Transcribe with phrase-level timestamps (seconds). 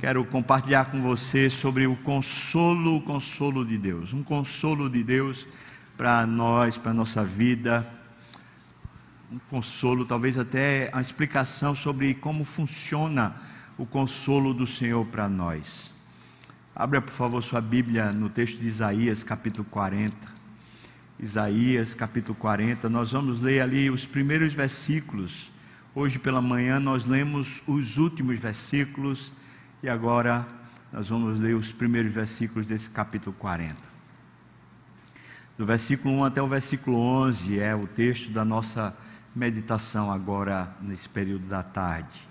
[0.00, 4.14] quero compartilhar com você sobre o consolo, o consolo de Deus.
[4.14, 5.46] Um consolo de Deus
[5.94, 7.86] para nós, para a nossa vida.
[9.30, 13.36] Um consolo, talvez até a explicação sobre como funciona
[13.76, 15.92] o consolo do Senhor para nós.
[16.74, 20.16] Abra, por favor, sua Bíblia no texto de Isaías, capítulo 40.
[21.18, 22.88] Isaías, capítulo 40.
[22.88, 25.50] Nós vamos ler ali os primeiros versículos.
[25.94, 29.38] Hoje pela manhã nós lemos os últimos versículos
[29.82, 30.46] e agora
[30.92, 33.76] nós vamos ler os primeiros versículos desse capítulo 40.
[35.56, 38.96] Do versículo 1 até o versículo 11 é o texto da nossa
[39.34, 42.28] meditação agora nesse período da tarde.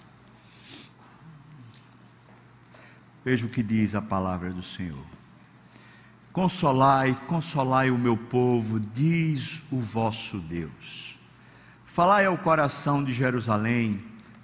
[3.23, 5.05] Veja o que diz a palavra do Senhor.
[6.31, 11.17] Consolai, consolai o meu povo, diz o vosso Deus.
[11.85, 13.99] Falai ao coração de Jerusalém,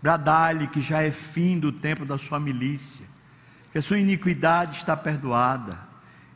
[0.05, 3.08] Bradai-lhe que já é fim do tempo da sua milícia,
[3.72, 5.80] que a sua iniquidade está perdoada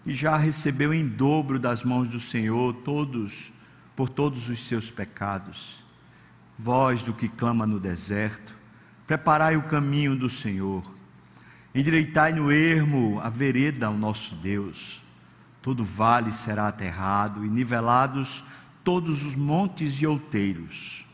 [0.03, 3.53] e já recebeu em dobro das mãos do Senhor todos
[3.95, 5.83] por todos os seus pecados.
[6.57, 8.55] Voz do que clama no deserto,
[9.05, 10.91] preparai o caminho do Senhor.
[11.75, 14.99] Endireitai no ermo a vereda ao nosso Deus.
[15.61, 18.43] Todo vale será aterrado e nivelados
[18.83, 21.07] todos os montes e outeiros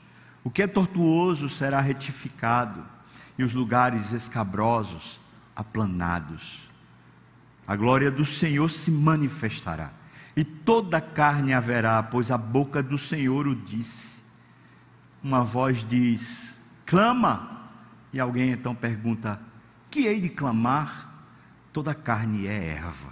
[0.45, 2.85] o que é tortuoso será retificado,
[3.35, 5.19] e os lugares escabrosos
[5.55, 6.69] aplanados.
[7.67, 9.91] A glória do Senhor se manifestará,
[10.35, 14.21] e toda carne haverá, pois a boca do Senhor o disse.
[15.23, 17.71] Uma voz diz: clama,
[18.13, 19.41] e alguém então pergunta:
[19.89, 21.11] que hei de clamar?
[21.73, 23.11] Toda carne é erva,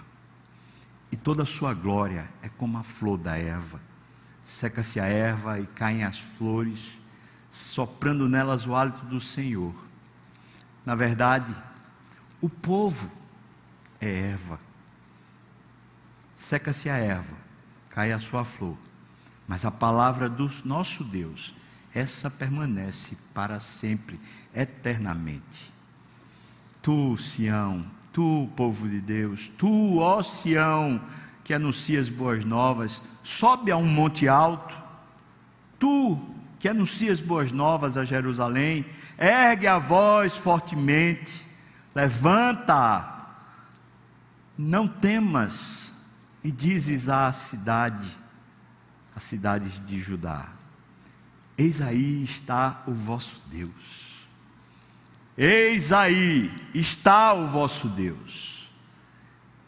[1.12, 3.82] e toda a sua glória é como a flor da erva.
[4.46, 7.02] Seca-se a erva e caem as flores,
[7.54, 9.76] soprando nelas o hálito do Senhor.
[10.84, 11.56] Na verdade,
[12.42, 13.12] o povo
[14.02, 14.60] é erva.
[16.36, 17.38] Seca-se a erva,
[17.92, 18.76] cai a sua flor,
[19.48, 21.54] mas a palavra do nosso Deus,
[21.94, 24.20] essa permanece para sempre,
[24.52, 25.72] eternamente.
[26.82, 31.00] Tu, Sião, tu, povo de Deus, tu, ó Sião,
[31.44, 34.76] que anuncias boas novas, sobe a um monte alto,
[35.78, 36.33] tu,
[36.64, 38.86] que anuncias boas novas a Jerusalém,
[39.18, 41.46] ergue a voz fortemente,
[41.94, 43.28] levanta,
[44.58, 45.94] não temas,
[46.42, 48.10] e dizes à cidade,
[49.14, 50.48] às cidades de Judá:
[51.58, 54.26] Eis aí está o vosso Deus.
[55.38, 58.72] Eis aí está o vosso Deus.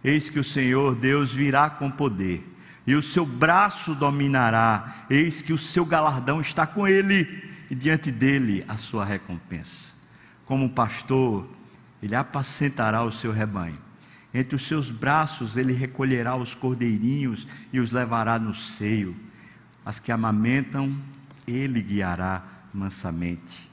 [0.02, 2.55] Eis que o Senhor Deus virá com poder
[2.88, 5.06] e o seu braço dominará.
[5.10, 9.94] Eis que o seu galardão está com ele, e diante dele a sua recompensa.
[10.46, 11.48] Como pastor,
[12.02, 13.78] ele apacentará o seu rebanho.
[14.34, 19.16] Entre os seus braços ele recolherá os cordeirinhos e os levará no seio.
[19.86, 20.96] As que amamentam,
[21.48, 23.70] ele guiará mansamente.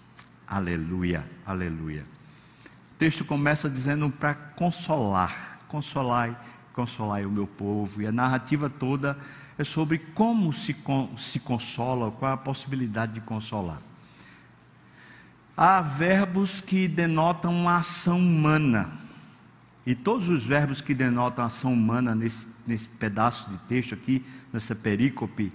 [0.46, 2.04] Aleluia, aleluia.
[2.92, 6.36] O texto começa dizendo para consolar, consolai
[6.72, 8.02] consolai o meu povo.
[8.02, 9.16] E a narrativa toda
[9.58, 10.76] é sobre como se,
[11.16, 13.80] se consola, qual a possibilidade de consolar.
[15.56, 18.90] Há verbos que denotam uma ação humana.
[19.84, 24.74] E todos os verbos que denotam ação humana nesse, nesse pedaço de texto aqui, nessa
[24.74, 25.52] perícope,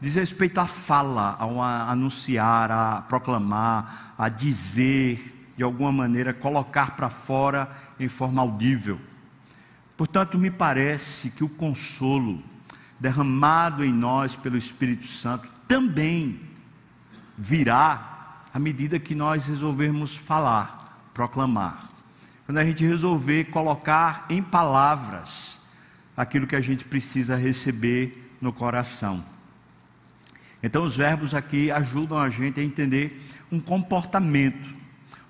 [0.00, 7.10] diz respeito à fala, a anunciar, a proclamar, a dizer, de alguma maneira, colocar para
[7.10, 8.98] fora em forma audível.
[9.96, 12.42] Portanto, me parece que o consolo
[12.98, 16.40] derramado em nós pelo Espírito Santo também
[17.36, 21.88] virá à medida que nós resolvermos falar, proclamar.
[22.46, 25.58] Quando a gente resolver colocar em palavras
[26.16, 29.24] aquilo que a gente precisa receber no coração.
[30.62, 34.74] Então, os verbos aqui ajudam a gente a entender um comportamento,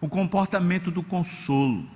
[0.00, 1.88] o comportamento do consolo.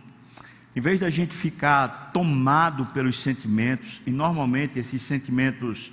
[0.78, 5.90] Em vez da gente ficar tomado pelos sentimentos, e normalmente esses sentimentos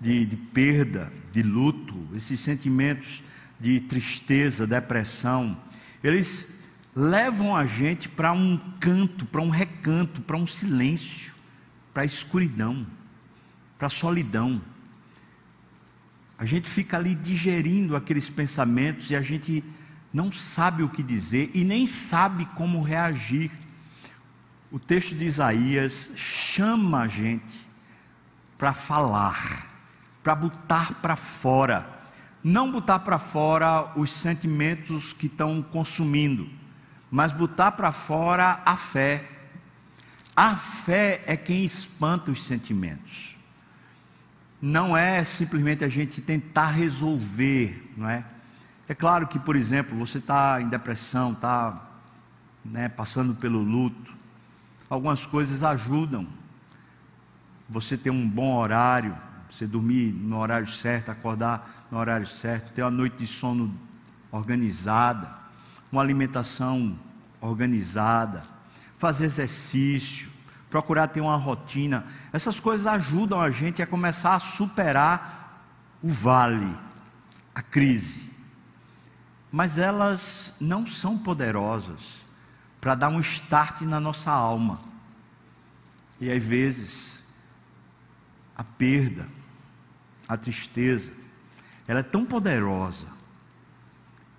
[0.00, 3.22] de, de perda, de luto, esses sentimentos
[3.60, 5.54] de tristeza, depressão,
[6.02, 6.60] eles
[6.96, 11.34] levam a gente para um canto, para um recanto, para um silêncio,
[11.92, 12.86] para a escuridão,
[13.76, 14.62] para a solidão.
[16.38, 19.62] A gente fica ali digerindo aqueles pensamentos e a gente
[20.10, 23.50] não sabe o que dizer e nem sabe como reagir
[24.72, 27.68] o texto de Isaías chama a gente
[28.56, 29.68] para falar,
[30.22, 31.86] para botar para fora.
[32.42, 36.48] Não botar para fora os sentimentos que estão consumindo,
[37.10, 39.28] mas botar para fora a fé.
[40.34, 43.36] A fé é quem espanta os sentimentos.
[44.60, 48.24] Não é simplesmente a gente tentar resolver, não é?
[48.88, 51.90] É claro que, por exemplo, você está em depressão, está
[52.64, 54.21] né, passando pelo luto,
[54.92, 56.26] algumas coisas ajudam.
[57.66, 59.16] Você ter um bom horário,
[59.50, 63.74] você dormir no horário certo, acordar no horário certo, ter uma noite de sono
[64.30, 65.34] organizada,
[65.90, 66.94] uma alimentação
[67.40, 68.42] organizada,
[68.98, 70.30] fazer exercício,
[70.68, 72.04] procurar ter uma rotina.
[72.30, 75.64] Essas coisas ajudam a gente a começar a superar
[76.02, 76.76] o vale,
[77.54, 78.30] a crise.
[79.50, 82.21] Mas elas não são poderosas
[82.82, 84.80] para dar um start na nossa alma.
[86.20, 87.22] E às vezes,
[88.56, 89.28] a perda,
[90.26, 91.12] a tristeza,
[91.86, 93.06] ela é tão poderosa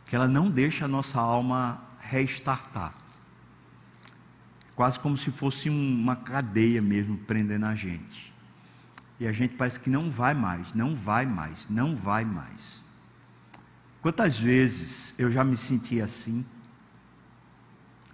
[0.06, 2.94] que ela não deixa a nossa alma restartar.
[4.76, 8.34] Quase como se fosse uma cadeia mesmo prendendo a gente.
[9.22, 12.84] E a gente parece que não vai mais, não vai mais, não vai mais.
[14.02, 16.46] Quantas vezes eu já me senti assim?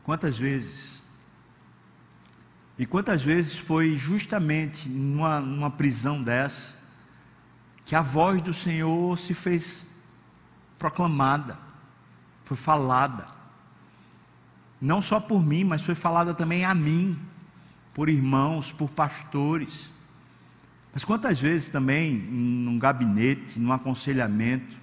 [0.10, 1.04] Quantas vezes?
[2.80, 6.80] E quantas vezes foi justamente numa, numa prisão dessa
[7.86, 9.86] que a voz do Senhor se fez
[10.80, 11.60] proclamada,
[12.44, 13.24] foi falada.
[14.82, 17.16] Não só por mim, mas foi falada também a mim,
[17.94, 19.92] por irmãos, por pastores.
[20.92, 24.76] Mas quantas vezes também, num gabinete, num aconselhamento,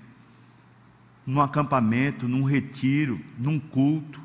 [1.26, 4.24] num acampamento, num retiro, num culto,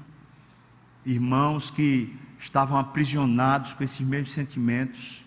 [1.05, 5.23] irmãos que estavam aprisionados com esses mesmos sentimentos,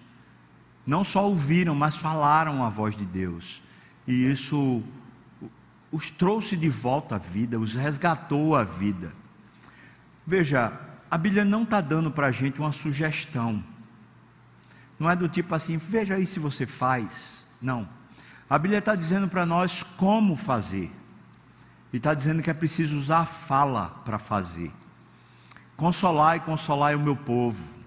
[0.86, 3.62] não só ouviram, mas falaram a voz de Deus.
[4.06, 4.82] E isso
[5.90, 9.12] os trouxe de volta à vida, os resgatou à vida.
[10.26, 10.72] Veja,
[11.10, 13.62] a Bíblia não está dando para a gente uma sugestão.
[14.98, 17.46] Não é do tipo assim, veja aí se você faz.
[17.60, 17.88] Não.
[18.48, 20.90] A Bíblia está dizendo para nós como fazer.
[21.92, 24.72] E está dizendo que é preciso usar a fala para fazer.
[25.76, 27.78] Consolar e consolar o meu povo.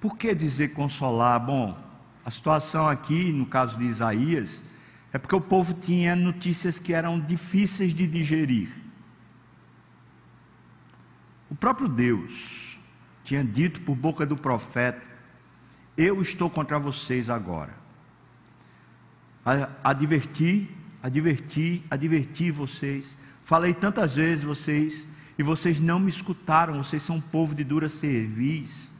[0.00, 1.38] Por que dizer consolar?
[1.40, 1.78] Bom,
[2.24, 4.60] a situação aqui, no caso de Isaías,
[5.12, 8.72] é porque o povo tinha notícias que eram difíceis de digerir.
[11.50, 12.78] O próprio Deus
[13.22, 15.08] tinha dito por boca do profeta:
[15.96, 17.74] Eu estou contra vocês agora.
[19.84, 20.70] Adverti,
[21.02, 23.18] adverti, adverti vocês.
[23.42, 25.06] Falei tantas vezes vocês
[25.38, 26.78] e vocês não me escutaram.
[26.82, 28.90] Vocês são um povo de dura cerviz.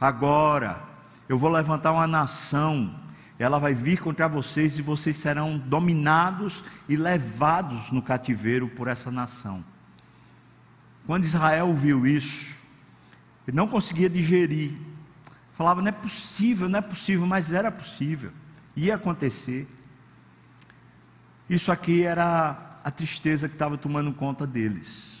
[0.00, 0.82] Agora,
[1.28, 2.94] eu vou levantar uma nação,
[3.38, 9.10] ela vai vir contra vocês e vocês serão dominados e levados no cativeiro por essa
[9.10, 9.62] nação.
[11.06, 12.56] Quando Israel viu isso,
[13.46, 14.74] ele não conseguia digerir.
[15.56, 18.30] Falava, não é possível, não é possível, mas era possível,
[18.76, 19.68] ia acontecer.
[21.48, 25.17] Isso aqui era a tristeza que estava tomando conta deles.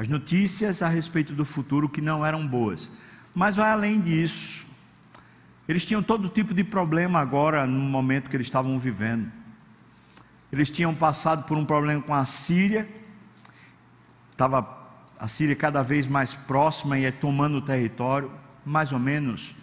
[0.00, 2.90] As notícias a respeito do futuro que não eram boas.
[3.34, 4.64] Mas vai além disso.
[5.68, 9.30] Eles tinham todo tipo de problema agora, no momento que eles estavam vivendo.
[10.50, 12.88] Eles tinham passado por um problema com a Síria,
[14.30, 14.66] estava
[15.18, 18.32] a Síria cada vez mais próxima e é tomando o território,
[18.64, 19.54] mais ou menos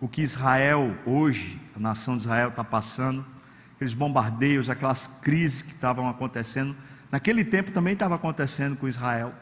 [0.00, 3.24] o que Israel hoje, a nação de Israel está passando,
[3.76, 6.74] aqueles bombardeios, aquelas crises que estavam acontecendo,
[7.12, 9.32] naquele tempo também estava acontecendo com Israel.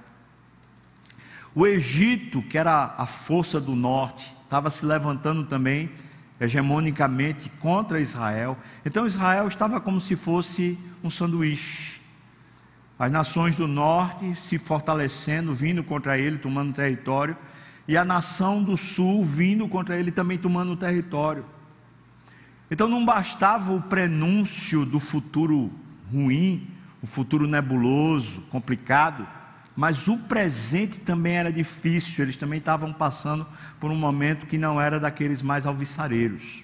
[1.54, 5.90] O Egito, que era a força do norte, estava se levantando também
[6.40, 8.56] hegemonicamente contra Israel.
[8.84, 12.00] Então Israel estava como se fosse um sanduíche.
[12.98, 17.36] As nações do norte se fortalecendo, vindo contra ele, tomando território,
[17.86, 21.44] e a nação do sul vindo contra ele também tomando território.
[22.70, 25.70] Então não bastava o prenúncio do futuro
[26.10, 26.66] ruim,
[27.02, 29.26] o futuro nebuloso, complicado,
[29.74, 33.46] mas o presente também era difícil, eles também estavam passando
[33.80, 36.62] por um momento que não era daqueles mais alviçareiros.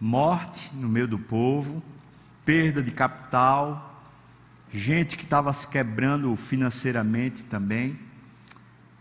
[0.00, 1.82] Morte no meio do povo,
[2.44, 4.02] perda de capital,
[4.72, 7.98] gente que estava se quebrando financeiramente também.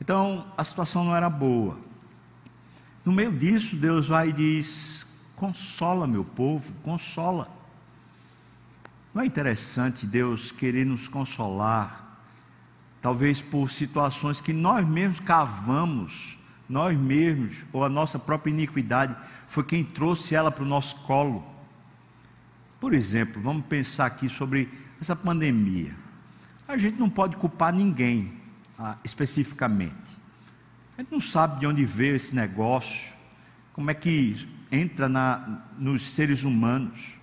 [0.02, 1.78] Então a situação não era boa.
[3.06, 7.57] No meio disso, Deus vai e diz: consola meu povo, consola.
[9.18, 12.22] Não é interessante Deus querer nos consolar,
[13.02, 16.38] talvez por situações que nós mesmos cavamos,
[16.70, 19.16] nós mesmos, ou a nossa própria iniquidade,
[19.48, 21.44] foi quem trouxe ela para o nosso colo.
[22.80, 24.70] Por exemplo, vamos pensar aqui sobre
[25.02, 25.96] essa pandemia.
[26.68, 28.32] A gente não pode culpar ninguém
[28.78, 30.16] ah, especificamente.
[30.96, 33.16] A gente não sabe de onde veio esse negócio,
[33.74, 37.17] como é que entra na, nos seres humanos.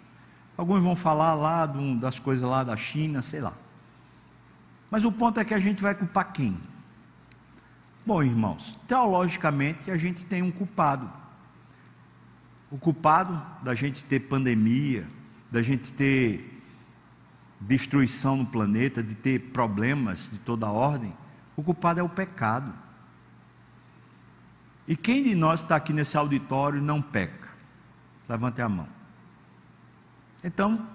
[0.56, 3.54] Alguns vão falar lá do, das coisas lá da China, sei lá.
[4.90, 6.58] Mas o ponto é que a gente vai culpar quem?
[8.06, 11.10] Bom, irmãos, teologicamente a gente tem um culpado.
[12.70, 15.06] O culpado da gente ter pandemia,
[15.50, 16.62] da gente ter
[17.60, 21.14] destruição no planeta, de ter problemas de toda ordem,
[21.56, 22.72] o culpado é o pecado.
[24.86, 27.48] E quem de nós está aqui nesse auditório não peca?
[28.28, 28.93] Levante a mão.
[30.44, 30.86] Então,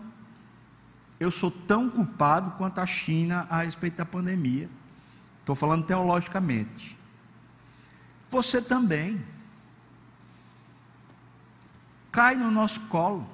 [1.19, 4.69] eu sou tão culpado quanto a China a respeito da pandemia.
[5.39, 6.95] Estou falando teologicamente.
[8.29, 9.19] Você também.
[12.11, 13.27] Cai no nosso colo.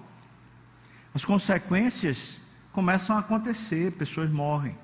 [1.13, 2.39] As consequências
[2.71, 4.77] começam a acontecer, pessoas morrem.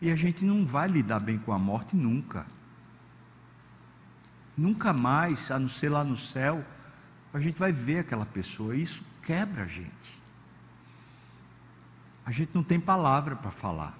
[0.00, 2.46] E a gente não vai lidar bem com a morte nunca.
[4.56, 6.64] Nunca mais, a não ser lá no céu,
[7.38, 8.74] a gente vai ver aquela pessoa.
[8.74, 10.18] Isso quebra a gente.
[12.26, 13.96] A gente não tem palavra para falar.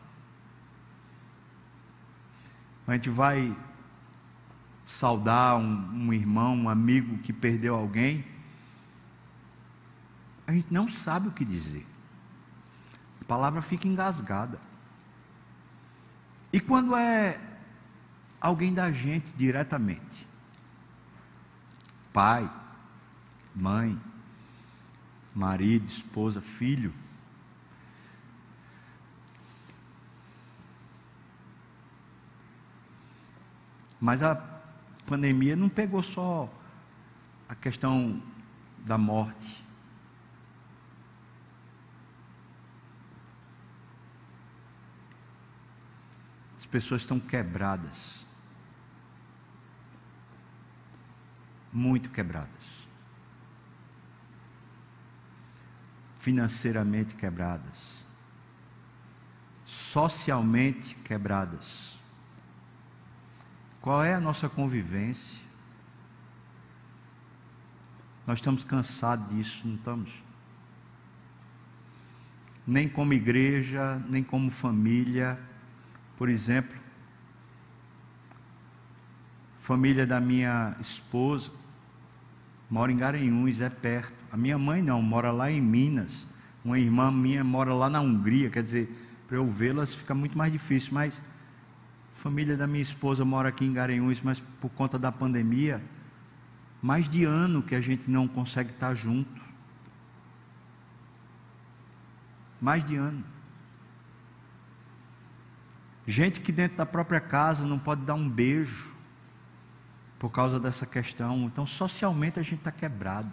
[2.84, 3.56] A gente vai
[4.84, 8.24] saudar um, um, irmão, um amigo que perdeu alguém.
[10.44, 11.86] A gente não sabe o que dizer.
[13.20, 14.58] A palavra fica engasgada.
[16.52, 17.38] E quando é
[18.40, 20.26] alguém da gente diretamente?
[22.12, 22.50] Pai,
[23.58, 24.00] mãe,
[25.34, 26.94] marido, esposa, filho.
[34.00, 34.36] Mas a
[35.06, 36.48] pandemia não pegou só
[37.48, 38.22] a questão
[38.86, 39.64] da morte.
[46.56, 48.24] As pessoas estão quebradas.
[51.72, 52.77] Muito quebradas.
[56.28, 58.04] Financeiramente quebradas,
[59.64, 61.98] socialmente quebradas.
[63.80, 65.42] Qual é a nossa convivência?
[68.26, 70.10] Nós estamos cansados disso, não estamos?
[72.66, 75.40] Nem como igreja, nem como família.
[76.18, 76.78] Por exemplo,
[79.60, 81.52] família da minha esposa,
[82.70, 84.14] mora em Garanhuns, é perto.
[84.30, 86.26] A minha mãe não, mora lá em Minas.
[86.64, 88.88] Uma irmã minha mora lá na Hungria, quer dizer,
[89.26, 90.92] para eu vê-las fica muito mais difícil.
[90.92, 91.22] Mas
[92.12, 95.82] a família da minha esposa mora aqui em Garanhuns, mas por conta da pandemia,
[96.82, 99.40] mais de ano que a gente não consegue estar junto.
[102.60, 103.24] Mais de ano.
[106.06, 108.97] Gente que dentro da própria casa não pode dar um beijo
[110.18, 111.44] por causa dessa questão.
[111.44, 113.30] Então, socialmente a gente está quebrado.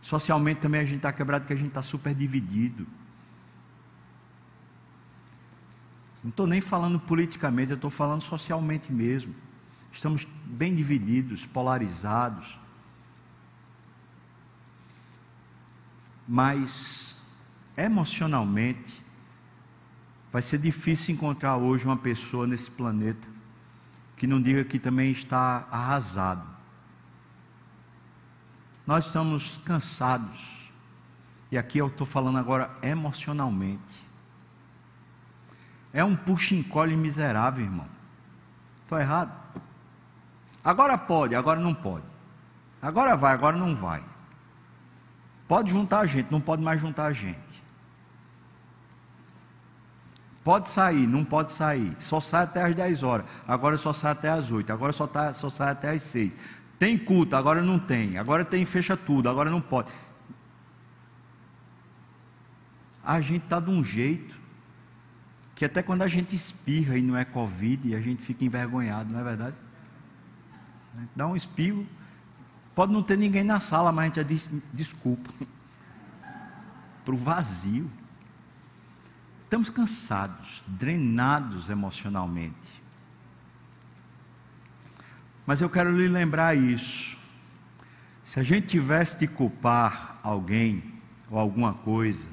[0.00, 2.86] Socialmente também a gente está quebrado porque a gente está super dividido.
[6.22, 9.34] Não estou nem falando politicamente, eu estou falando socialmente mesmo.
[9.92, 12.58] Estamos bem divididos, polarizados.
[16.28, 17.16] Mas,
[17.76, 19.02] emocionalmente,
[20.32, 23.31] vai ser difícil encontrar hoje uma pessoa nesse planeta
[24.22, 26.46] que não diga que também está arrasado.
[28.86, 30.70] Nós estamos cansados,
[31.50, 34.06] e aqui eu estou falando agora emocionalmente.
[35.92, 37.88] É um puxa-encolhe miserável, irmão.
[38.84, 39.32] Estou errado?
[40.62, 42.06] Agora pode, agora não pode.
[42.80, 44.04] Agora vai, agora não vai.
[45.48, 47.64] Pode juntar a gente, não pode mais juntar a gente.
[50.44, 51.94] Pode sair, não pode sair.
[52.00, 53.26] Só sai até as 10 horas.
[53.46, 54.72] Agora só sai até as 8.
[54.72, 56.34] Agora só, tá, só sai até as 6.
[56.78, 58.18] Tem culto, agora não tem.
[58.18, 59.92] Agora tem, fecha tudo, agora não pode.
[63.04, 64.40] A gente está de um jeito
[65.54, 69.20] que até quando a gente espirra e não é Covid, a gente fica envergonhado, não
[69.20, 69.56] é verdade?
[71.14, 71.86] Dá um espirro.
[72.74, 75.30] Pode não ter ninguém na sala, mas a gente já diz desculpa.
[77.04, 77.88] Para o vazio.
[79.52, 82.82] Estamos cansados, drenados emocionalmente.
[85.44, 87.18] Mas eu quero lhe lembrar isso.
[88.24, 90.82] Se a gente tivesse de culpar alguém
[91.30, 92.26] ou alguma coisa,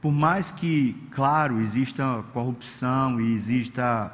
[0.00, 4.10] por mais que, claro, exista corrupção e exista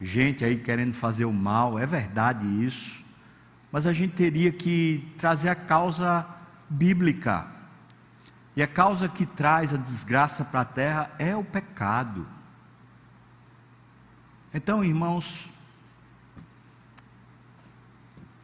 [0.00, 3.00] gente aí querendo fazer o mal, é verdade isso,
[3.70, 6.26] mas a gente teria que trazer a causa
[6.68, 7.46] bíblica.
[8.56, 12.26] E a causa que traz a desgraça para a terra é o pecado.
[14.52, 15.48] Então, irmãos,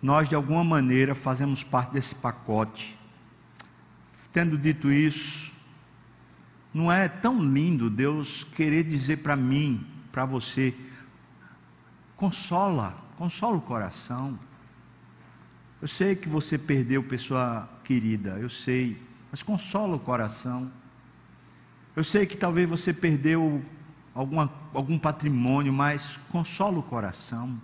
[0.01, 2.97] nós de alguma maneira fazemos parte desse pacote.
[4.33, 5.51] Tendo dito isso,
[6.73, 10.75] não é tão lindo Deus querer dizer para mim, para você,
[12.17, 14.39] consola, consola o coração.
[15.81, 19.03] Eu sei que você perdeu pessoa querida, eu sei,
[19.37, 20.73] mas consola o coração.
[21.95, 23.63] Eu sei que talvez você perdeu
[24.15, 27.61] alguma, algum patrimônio, mas consola o coração.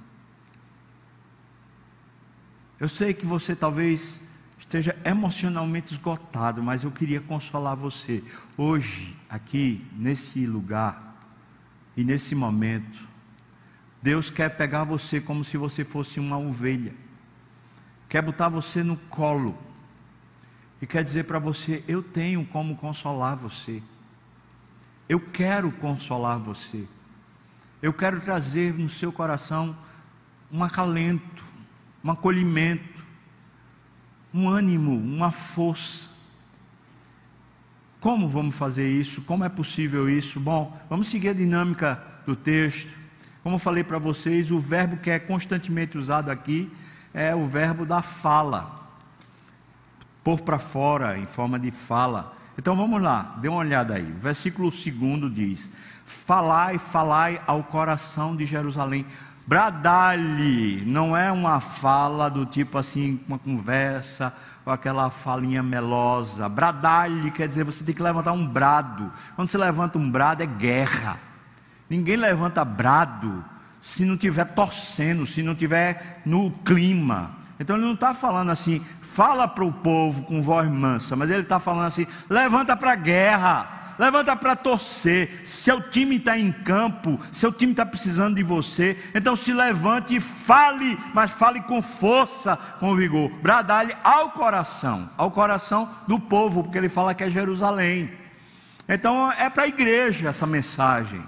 [2.79, 4.21] Eu sei que você talvez
[4.59, 8.23] esteja emocionalmente esgotado, mas eu queria consolar você.
[8.55, 11.25] Hoje, aqui, nesse lugar
[11.97, 13.09] e nesse momento,
[14.03, 16.93] Deus quer pegar você como se você fosse uma ovelha,
[18.11, 19.72] quer botar você no colo
[20.83, 23.81] e quer dizer para você: Eu tenho como consolar você.
[25.09, 26.85] Eu quero consolar você.
[27.81, 29.77] Eu quero trazer no seu coração
[30.51, 31.45] um acalento,
[32.03, 33.05] um acolhimento,
[34.35, 36.11] um ânimo, uma força.
[38.01, 39.23] Como vamos fazer isso?
[39.23, 40.41] Como é possível isso?
[40.41, 42.93] Bom, vamos seguir a dinâmica do texto.
[43.45, 46.73] Como eu falei para vocês, o verbo que é constantemente usado aqui
[47.15, 48.82] é o verbo da fala.
[50.23, 52.35] Pôr para fora, em forma de fala.
[52.57, 54.03] Então vamos lá, dê uma olhada aí.
[54.03, 55.71] Versículo 2 diz:
[56.05, 59.07] Falai, falai ao coração de Jerusalém.
[59.45, 64.33] Bradalhe, não é uma fala do tipo assim, uma conversa,
[64.65, 66.49] ou aquela falinha melosa.
[66.49, 69.11] Bradalhe quer dizer você tem que levantar um brado.
[69.35, 71.19] Quando você levanta um brado é guerra.
[71.91, 73.45] Ninguém levanta brado
[73.81, 77.42] se não tiver torcendo, se não tiver no clima.
[77.59, 81.43] Então ele não está falando assim, fala para o povo com voz mansa, mas ele
[81.43, 85.43] está falando assim: levanta para a guerra, levanta para torcer.
[85.45, 90.21] Seu time está em campo, seu time está precisando de você, então se levante e
[90.21, 93.31] fale, mas fale com força, com vigor.
[93.43, 98.11] Bradalhe ao coração, ao coração do povo, porque ele fala que é Jerusalém.
[98.89, 101.23] Então é para a igreja essa mensagem.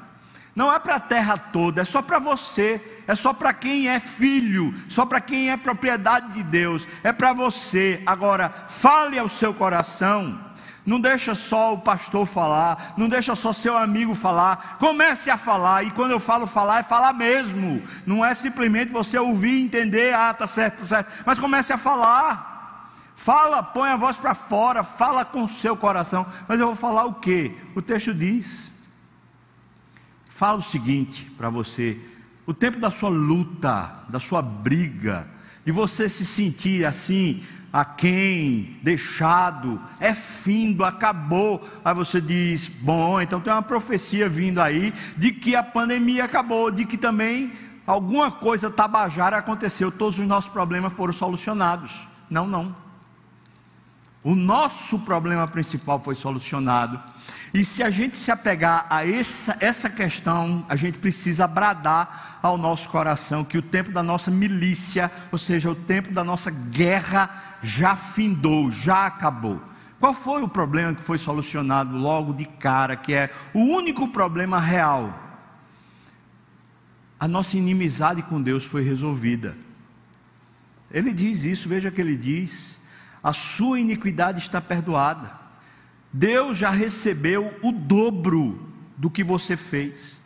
[0.54, 3.98] Não é para a terra toda, é só para você, é só para quem é
[3.98, 8.00] filho, só para quem é propriedade de Deus, é para você.
[8.06, 10.38] Agora, fale ao seu coração.
[10.86, 14.76] Não deixa só o pastor falar, não deixa só seu amigo falar.
[14.78, 17.82] Comece a falar, e quando eu falo falar, é falar mesmo.
[18.06, 21.12] Não é simplesmente você ouvir e entender, ah, tá certo, tá certo.
[21.24, 22.92] Mas comece a falar.
[23.16, 26.26] Fala, põe a voz para fora, fala com o seu coração.
[26.46, 27.56] Mas eu vou falar o que?
[27.74, 28.70] O texto diz:
[30.34, 31.96] fala o seguinte para você:
[32.44, 35.26] o tempo da sua luta, da sua briga,
[35.64, 37.42] de você se sentir assim,
[37.72, 41.66] a quem, deixado, é findo, acabou.
[41.84, 46.70] Aí você diz: bom, então tem uma profecia vindo aí de que a pandemia acabou,
[46.70, 47.52] de que também
[47.86, 51.92] alguma coisa tabajara aconteceu, todos os nossos problemas foram solucionados.
[52.28, 52.83] Não, não.
[54.24, 57.00] O nosso problema principal foi solucionado
[57.54, 62.58] e se a gente se apegar a essa, essa questão, a gente precisa bradar ao
[62.58, 67.58] nosso coração que o tempo da nossa milícia, ou seja, o tempo da nossa guerra,
[67.62, 69.62] já findou, já acabou.
[70.00, 74.58] Qual foi o problema que foi solucionado logo de cara, que é o único problema
[74.58, 75.16] real?
[77.20, 79.56] A nossa inimizade com Deus foi resolvida.
[80.90, 82.80] Ele diz isso, veja que ele diz:
[83.24, 85.32] a sua iniquidade está perdoada.
[86.12, 90.20] Deus já recebeu o dobro do que você fez.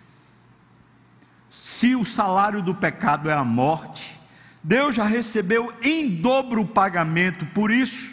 [1.49, 4.19] Se o salário do pecado é a morte,
[4.63, 8.13] Deus já recebeu em dobro o pagamento, por isso,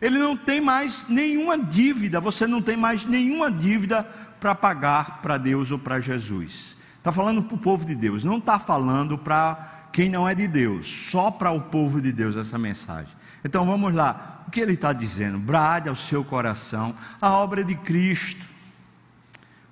[0.00, 4.04] Ele não tem mais nenhuma dívida, você não tem mais nenhuma dívida
[4.38, 6.76] para pagar para Deus ou para Jesus.
[6.98, 10.46] Está falando para o povo de Deus, não está falando para quem não é de
[10.46, 13.12] Deus, só para o povo de Deus essa mensagem.
[13.44, 15.38] Então vamos lá, o que ele está dizendo?
[15.38, 18.46] Brade ao seu coração a obra de Cristo.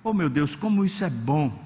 [0.03, 1.63] Oh meu Deus, como isso é bom!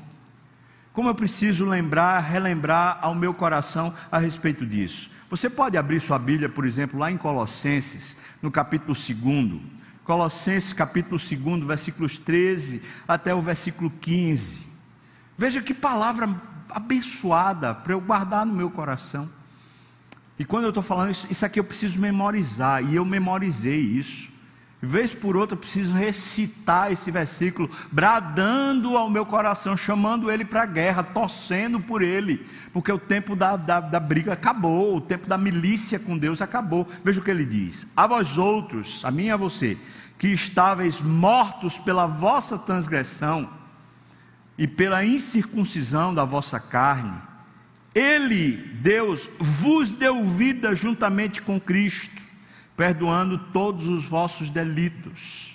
[0.93, 5.09] Como eu preciso lembrar, relembrar ao meu coração a respeito disso.
[5.29, 9.62] Você pode abrir sua Bíblia, por exemplo, lá em Colossenses, no capítulo 2.
[10.03, 14.67] Colossenses, capítulo 2, versículos 13 até o versículo 15.
[15.38, 16.29] Veja que palavra
[16.69, 19.29] abençoada para eu guardar no meu coração.
[20.39, 24.30] E quando eu estou falando isso, isso aqui eu preciso memorizar, e eu memorizei isso.
[24.82, 30.63] Vez por outra, eu preciso recitar esse versículo, bradando ao meu coração, chamando ele para
[30.63, 35.28] a guerra, torcendo por ele, porque o tempo da, da, da, briga acabou, o tempo
[35.28, 36.88] da milícia com Deus acabou.
[37.04, 39.78] Veja o que ele diz: A vós outros, a mim e a você,
[40.17, 43.49] que estáveis mortos pela vossa transgressão
[44.58, 47.28] e pela incircuncisão da vossa carne,
[47.93, 52.30] ele, Deus, vos deu vida juntamente com Cristo
[52.80, 55.54] perdoando todos os vossos delitos.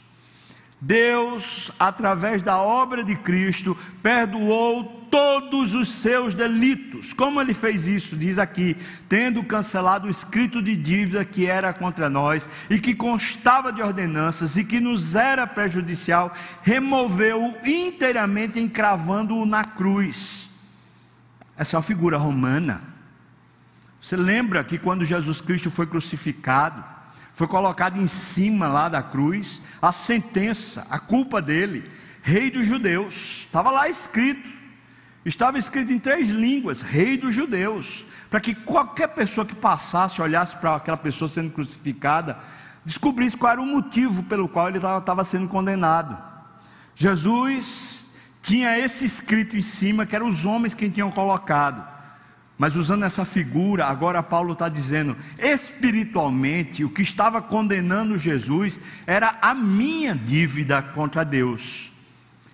[0.78, 7.14] Deus, através da obra de Cristo, perdoou todos os seus delitos.
[7.14, 8.14] Como ele fez isso?
[8.14, 8.76] Diz aqui:
[9.08, 14.58] tendo cancelado o escrito de dívida que era contra nós e que constava de ordenanças
[14.58, 16.30] e que nos era prejudicial,
[16.62, 20.53] removeu-o inteiramente, encravando-o na cruz.
[21.56, 22.82] Essa é uma figura romana.
[24.00, 26.84] Você lembra que quando Jesus Cristo foi crucificado,
[27.32, 31.84] foi colocado em cima lá da cruz a sentença, a culpa dele,
[32.22, 33.40] rei dos judeus.
[33.46, 34.48] Estava lá escrito,
[35.24, 40.56] estava escrito em três línguas: rei dos judeus, para que qualquer pessoa que passasse, olhasse
[40.56, 42.38] para aquela pessoa sendo crucificada,
[42.84, 46.16] descobrisse qual era o motivo pelo qual ele estava sendo condenado.
[46.94, 48.03] Jesus
[48.44, 51.82] tinha esse escrito em cima, que eram os homens que tinham colocado.
[52.58, 59.38] Mas usando essa figura, agora Paulo está dizendo: espiritualmente, o que estava condenando Jesus era
[59.40, 61.90] a minha dívida contra Deus,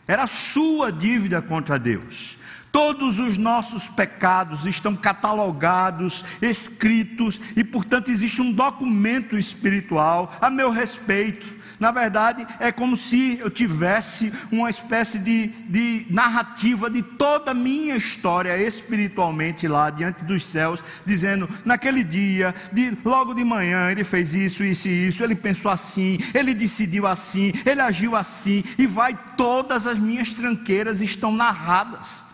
[0.07, 2.39] era a sua dívida contra Deus.
[2.71, 10.71] Todos os nossos pecados estão catalogados, escritos, e portanto existe um documento espiritual a meu
[10.71, 11.59] respeito.
[11.81, 17.55] Na verdade, é como se eu tivesse uma espécie de, de narrativa de toda a
[17.55, 24.05] minha história espiritualmente lá diante dos céus, dizendo: naquele dia, de, logo de manhã, ele
[24.05, 28.87] fez isso, isso e isso, ele pensou assim, ele decidiu assim, ele agiu assim, e
[28.87, 32.27] vai, todas as minhas tranqueiras estão narradas.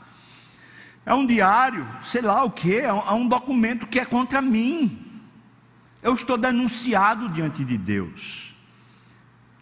[1.06, 5.06] É um diário, sei lá o que, é um é documento que é contra mim.
[6.02, 8.45] Eu estou denunciado diante de Deus.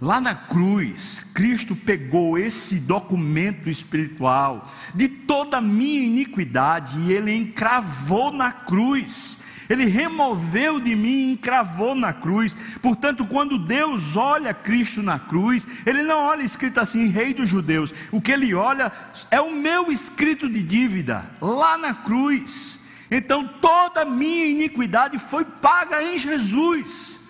[0.01, 7.35] Lá na cruz, Cristo pegou esse documento espiritual de toda a minha iniquidade e ele
[7.35, 9.39] encravou na cruz.
[9.69, 12.57] Ele removeu de mim e encravou na cruz.
[12.83, 17.95] Portanto, quando Deus olha Cristo na cruz, Ele não olha escrito assim, Rei dos Judeus.
[18.13, 18.93] O que Ele olha
[19.31, 22.79] é o meu escrito de dívida, lá na cruz.
[23.11, 27.24] Então, toda a minha iniquidade foi paga em Jesus.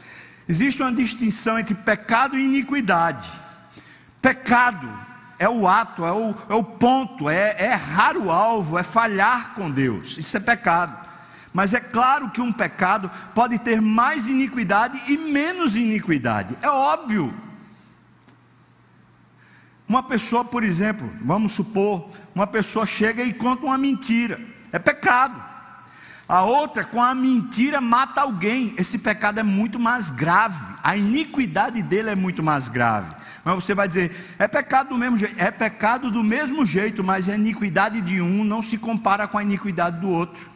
[0.49, 3.31] Existe uma distinção entre pecado e iniquidade.
[4.21, 4.89] Pecado
[5.39, 9.55] é o ato, é o, é o ponto, é, é errar o alvo, é falhar
[9.55, 10.17] com Deus.
[10.19, 11.05] Isso é pecado.
[11.53, 16.57] Mas é claro que um pecado pode ter mais iniquidade e menos iniquidade.
[16.61, 17.35] É óbvio.
[19.89, 24.41] Uma pessoa, por exemplo, vamos supor, uma pessoa chega e conta uma mentira.
[24.73, 25.54] É pecado.
[26.29, 28.75] A outra, com a mentira, mata alguém.
[28.79, 30.75] Esse pecado é muito mais grave.
[30.83, 33.15] A iniquidade dele é muito mais grave.
[33.45, 35.39] Mas você vai dizer, é pecado do mesmo jeito.
[35.39, 39.43] É pecado do mesmo jeito, mas a iniquidade de um não se compara com a
[39.43, 40.49] iniquidade do outro.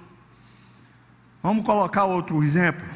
[1.43, 2.87] Vamos colocar outro exemplo.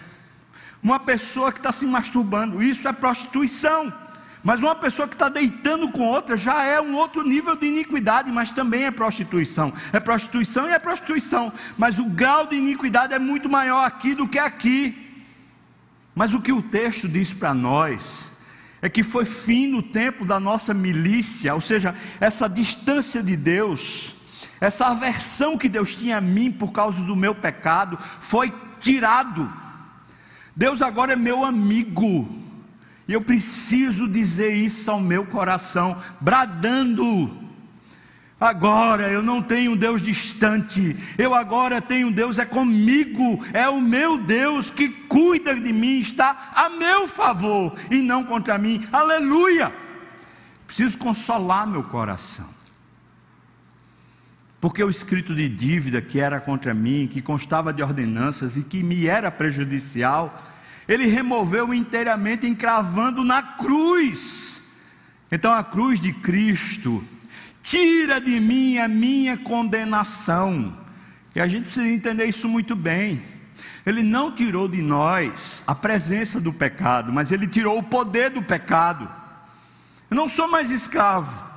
[0.83, 3.93] Uma pessoa que está se masturbando, isso é prostituição.
[4.43, 8.33] Mas uma pessoa que está deitando com outra já é um outro nível de iniquidade,
[8.33, 9.73] mas também é prostituição.
[9.93, 11.53] É prostituição e é prostituição.
[11.79, 15.25] Mas o grau de iniquidade é muito maior aqui do que aqui.
[16.15, 18.31] Mas o que o texto diz para nós
[18.83, 24.13] é que foi fim no tempo da nossa milícia, ou seja, essa distância de Deus,
[24.61, 29.51] essa aversão que Deus tinha a mim por causa do meu pecado, foi tirado.
[30.55, 32.42] Deus agora é meu amigo.
[33.07, 37.43] E eu preciso dizer isso ao meu coração, bradando.
[38.39, 43.69] Agora eu não tenho um Deus distante, eu agora tenho um Deus é comigo, é
[43.69, 48.85] o meu Deus que cuida de mim, está a meu favor e não contra mim.
[48.93, 49.73] Aleluia!
[50.67, 52.49] Preciso consolar meu coração.
[54.61, 58.83] Porque o escrito de dívida que era contra mim, que constava de ordenanças e que
[58.83, 60.52] me era prejudicial,
[60.89, 64.63] ele removeu inteiramente, encravando na cruz.
[65.31, 67.05] Então a cruz de Cristo
[67.63, 70.77] tira de mim a minha condenação.
[71.35, 73.23] E a gente precisa entender isso muito bem.
[73.85, 78.43] Ele não tirou de nós a presença do pecado, mas ele tirou o poder do
[78.43, 79.09] pecado.
[80.11, 81.51] Eu não sou mais escravo.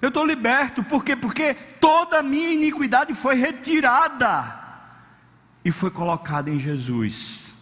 [0.00, 1.16] Eu estou liberto, por quê?
[1.16, 4.56] Porque toda a minha iniquidade foi retirada
[5.64, 7.52] e foi colocada em Jesus.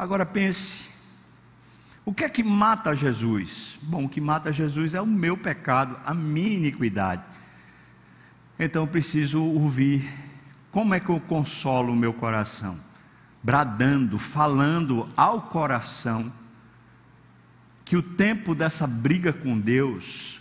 [0.00, 0.88] Agora pense:
[2.06, 3.78] O que é que mata Jesus?
[3.82, 7.22] Bom, o que mata Jesus é o meu pecado, a minha iniquidade.
[8.58, 10.08] Então eu preciso ouvir
[10.72, 12.80] como é que eu consolo o meu coração?
[13.42, 16.32] Bradando, falando ao coração
[17.84, 20.40] que o tempo dessa briga com Deus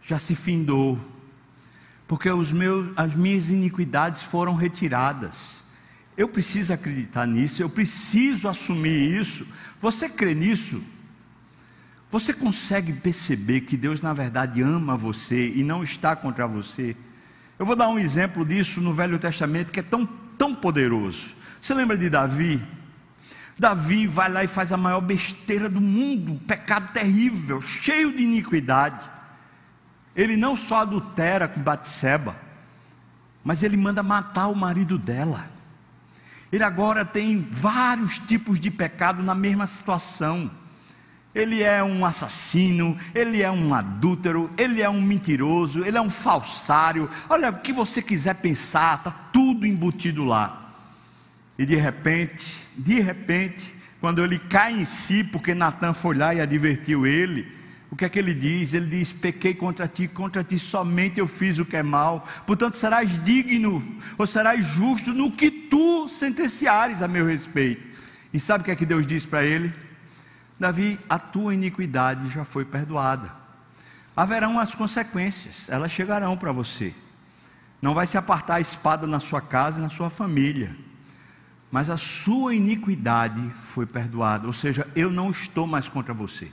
[0.00, 0.96] já se findou,
[2.06, 5.66] porque os meus, as minhas iniquidades foram retiradas.
[6.18, 9.46] Eu preciso acreditar nisso, eu preciso assumir isso.
[9.80, 10.82] Você crê nisso?
[12.10, 16.96] Você consegue perceber que Deus, na verdade, ama você e não está contra você?
[17.56, 20.04] Eu vou dar um exemplo disso no Velho Testamento que é tão,
[20.36, 21.28] tão poderoso.
[21.60, 22.60] Você lembra de Davi?
[23.56, 28.24] Davi vai lá e faz a maior besteira do mundo, um pecado terrível, cheio de
[28.24, 29.08] iniquidade.
[30.16, 32.34] Ele não só adultera com Batseba,
[33.44, 35.57] mas ele manda matar o marido dela.
[36.52, 40.50] Ele agora tem vários tipos de pecado na mesma situação
[41.34, 46.10] ele é um assassino, ele é um adúltero, ele é um mentiroso, ele é um
[46.10, 47.08] falsário.
[47.28, 50.72] Olha, o que você quiser pensar, está tudo embutido lá.
[51.58, 56.40] E de repente, de repente, quando ele cai em si, porque Natan foi lá e
[56.40, 57.46] advertiu ele,
[57.90, 58.74] o que é que ele diz?
[58.74, 62.74] Ele diz: Pequei contra ti, contra ti somente eu fiz o que é mal, portanto
[62.74, 63.82] serás digno,
[64.18, 67.86] ou serás justo no que tu sentenciares a meu respeito.
[68.32, 69.72] E sabe o que é que Deus diz para ele?
[70.60, 73.32] Davi, a tua iniquidade já foi perdoada.
[74.14, 76.92] Haverão as consequências, elas chegarão para você.
[77.80, 80.76] Não vai se apartar a espada na sua casa e na sua família.
[81.70, 86.50] Mas a sua iniquidade foi perdoada, ou seja, eu não estou mais contra você.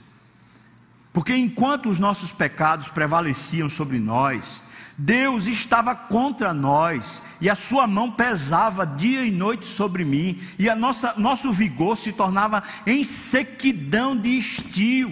[1.16, 4.60] Porque enquanto os nossos pecados prevaleciam sobre nós,
[4.98, 10.68] Deus estava contra nós e a sua mão pesava dia e noite sobre mim e
[10.68, 15.10] a nossa nosso vigor se tornava em sequidão de estio.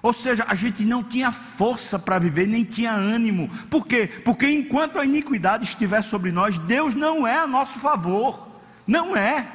[0.00, 3.50] Ou seja, a gente não tinha força para viver, nem tinha ânimo.
[3.68, 4.06] Por quê?
[4.24, 8.48] Porque enquanto a iniquidade estiver sobre nós, Deus não é a nosso favor.
[8.86, 9.46] Não é.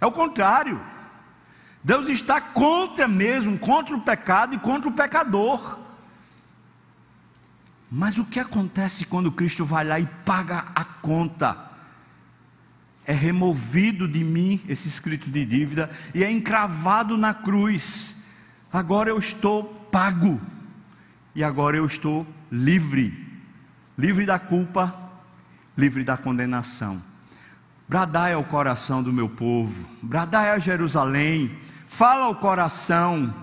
[0.00, 0.80] É o contrário.
[1.82, 5.78] Deus está contra mesmo, contra o pecado e contra o pecador.
[7.90, 11.70] Mas o que acontece quando Cristo vai lá e paga a conta?
[13.04, 18.16] É removido de mim esse escrito de dívida e é encravado na cruz.
[18.72, 20.40] Agora eu estou pago
[21.34, 23.30] e agora eu estou livre
[24.00, 24.94] livre da culpa,
[25.76, 27.02] livre da condenação.
[27.86, 31.50] Bradai ao coração do meu povo, bradai a Jerusalém,
[31.90, 33.34] fala ao coração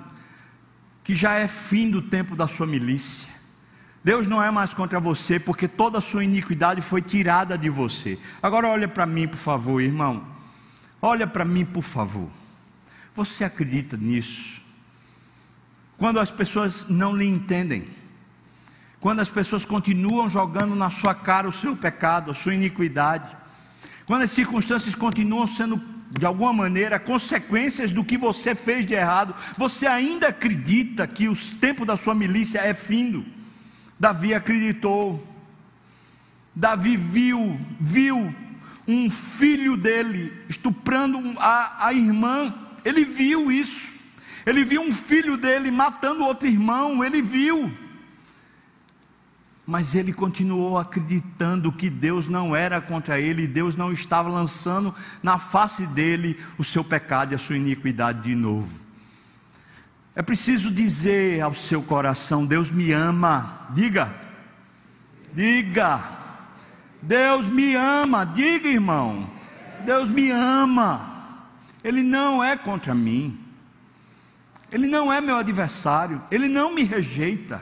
[1.04, 3.28] que já é fim do tempo da sua milícia.
[4.02, 8.18] Deus não é mais contra você, porque toda a sua iniquidade foi tirada de você.
[8.42, 10.26] Agora olha para mim, por favor, irmão.
[11.02, 12.30] Olha para mim, por favor.
[13.14, 14.62] Você acredita nisso?
[15.98, 17.86] Quando as pessoas não lhe entendem,
[19.02, 23.30] quando as pessoas continuam jogando na sua cara o seu pecado, a sua iniquidade,
[24.06, 29.36] quando as circunstâncias continuam sendo de alguma maneira consequências do que você fez de errado,
[29.58, 33.26] você ainda acredita que o tempo da sua milícia é findo?
[34.00, 35.26] Davi acreditou.
[36.56, 38.34] Davi viu, viu
[38.88, 42.54] um filho dele estuprando a, a irmã.
[42.86, 43.96] Ele viu isso.
[44.46, 47.04] Ele viu um filho dele matando outro irmão.
[47.04, 47.72] Ele viu.
[49.68, 55.38] Mas ele continuou acreditando que Deus não era contra ele, Deus não estava lançando na
[55.38, 58.88] face dele o seu pecado e a sua iniquidade de novo.
[60.16, 63.68] É preciso dizer ao seu coração: Deus me ama.
[63.72, 64.16] Diga,
[65.34, 66.02] diga,
[67.02, 68.26] Deus me ama.
[68.26, 69.30] Diga, irmão,
[69.86, 71.36] Deus me ama.
[71.84, 73.38] Ele não é contra mim.
[74.72, 76.22] Ele não é meu adversário.
[76.32, 77.62] Ele não me rejeita.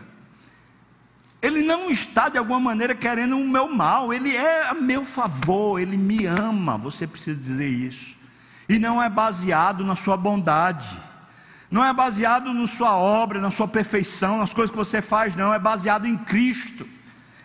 [1.42, 4.14] Ele não está de alguma maneira querendo o meu mal.
[4.14, 5.80] Ele é a meu favor.
[5.80, 6.78] Ele me ama.
[6.78, 8.16] Você precisa dizer isso.
[8.68, 10.98] E não é baseado na sua bondade
[11.70, 15.54] não é baseado na sua obra, na sua perfeição, nas coisas que você faz, não,
[15.54, 16.88] é baseado em Cristo,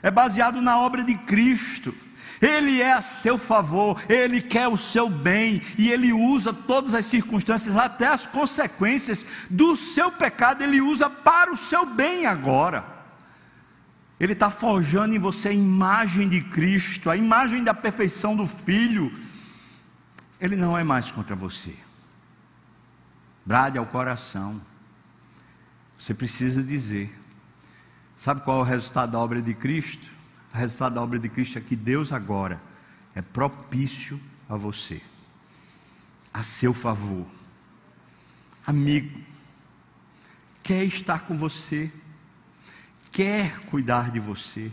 [0.03, 1.94] é baseado na obra de Cristo.
[2.40, 7.05] Ele é a seu favor, Ele quer o seu bem e Ele usa todas as
[7.07, 12.99] circunstâncias, até as consequências do seu pecado, Ele usa para o seu bem agora.
[14.20, 19.11] Ele está forjando em você a imagem de Cristo, a imagem da perfeição do Filho.
[20.38, 21.74] Ele não é mais contra você
[23.44, 24.61] brade ao coração.
[25.98, 27.12] Você precisa dizer.
[28.16, 30.06] Sabe qual é o resultado da obra de Cristo?
[30.54, 32.61] O resultado da obra de Cristo é que Deus agora
[33.14, 35.02] é propício a você,
[36.33, 37.26] a seu favor.
[38.66, 39.20] amigo,
[40.62, 41.90] quer estar com você,
[43.11, 44.70] quer cuidar de você.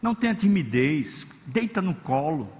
[0.00, 2.52] Não tenha timidez, deita no colo.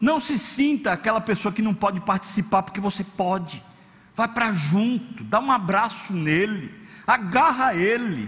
[0.00, 3.62] Não se sinta aquela pessoa que não pode participar, porque você pode.
[4.14, 6.72] Vai para junto, dá um abraço nele,
[7.06, 8.26] agarra ele,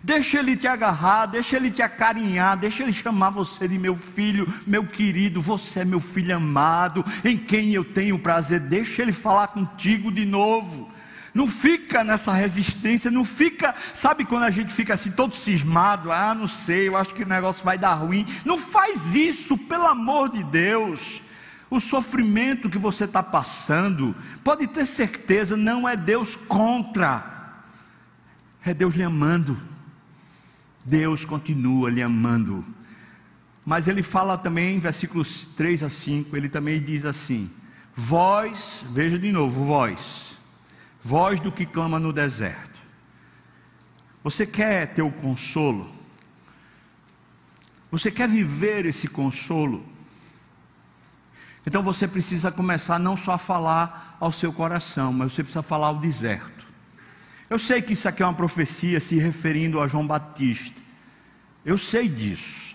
[0.00, 4.46] deixa ele te agarrar, deixa ele te acarinhar, deixa ele chamar você de meu filho,
[4.64, 9.48] meu querido, você é meu filho amado, em quem eu tenho prazer, deixa ele falar
[9.48, 10.93] contigo de novo.
[11.34, 16.32] Não fica nessa resistência, não fica, sabe quando a gente fica assim todo cismado, ah,
[16.32, 18.24] não sei, eu acho que o negócio vai dar ruim.
[18.44, 21.20] Não faz isso, pelo amor de Deus.
[21.68, 27.64] O sofrimento que você está passando, pode ter certeza, não é Deus contra,
[28.64, 29.58] é Deus lhe amando.
[30.84, 32.64] Deus continua lhe amando.
[33.64, 37.50] Mas ele fala também em versículos 3 a 5, ele também diz assim:
[37.92, 40.33] Vós, veja de novo, vós,
[41.04, 42.80] voz do que clama no deserto.
[44.22, 45.92] Você quer ter o consolo?
[47.90, 49.84] Você quer viver esse consolo?
[51.66, 55.88] Então você precisa começar não só a falar ao seu coração, mas você precisa falar
[55.88, 56.66] ao deserto.
[57.50, 60.82] Eu sei que isso aqui é uma profecia se referindo a João Batista.
[61.64, 62.74] Eu sei disso.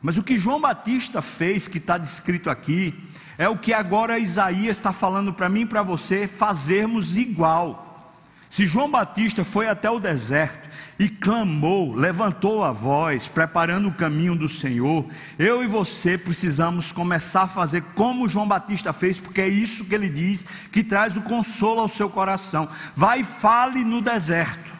[0.00, 2.98] Mas o que João Batista fez, que está descrito aqui,
[3.36, 8.12] é o que agora Isaías está falando para mim e para você fazermos igual.
[8.48, 14.36] Se João Batista foi até o deserto e clamou, levantou a voz, preparando o caminho
[14.36, 15.04] do Senhor,
[15.36, 19.94] eu e você precisamos começar a fazer como João Batista fez, porque é isso que
[19.94, 22.68] ele diz que traz o consolo ao seu coração.
[22.94, 24.72] Vai e fale no deserto.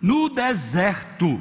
[0.00, 1.40] No deserto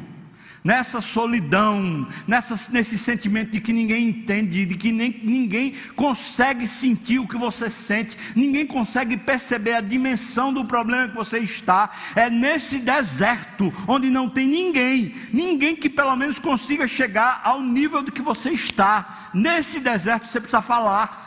[0.65, 7.19] nessa solidão, nessa, nesse sentimento de que ninguém entende, de que nem, ninguém consegue sentir
[7.19, 11.91] o que você sente, ninguém consegue perceber a dimensão do problema que você está.
[12.15, 18.01] É nesse deserto onde não tem ninguém, ninguém que pelo menos consiga chegar ao nível
[18.01, 19.29] do que você está.
[19.35, 21.23] Nesse deserto você precisa falar.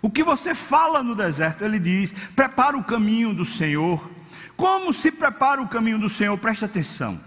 [0.00, 4.08] O que você fala no deserto, ele diz: prepara o caminho do Senhor.
[4.56, 6.38] Como se prepara o caminho do Senhor?
[6.38, 7.20] Preste atenção.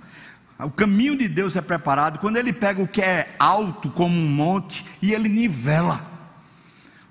[0.60, 4.30] O caminho de Deus é preparado quando Ele pega o que é alto como um
[4.30, 6.06] monte e Ele nivela.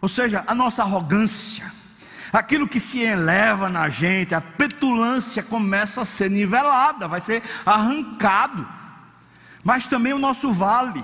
[0.03, 1.73] Ou seja, a nossa arrogância,
[2.31, 8.69] aquilo que se eleva na gente, a petulância começa a ser nivelada, vai ser arrancado.
[9.65, 11.03] Mas também o nosso vale,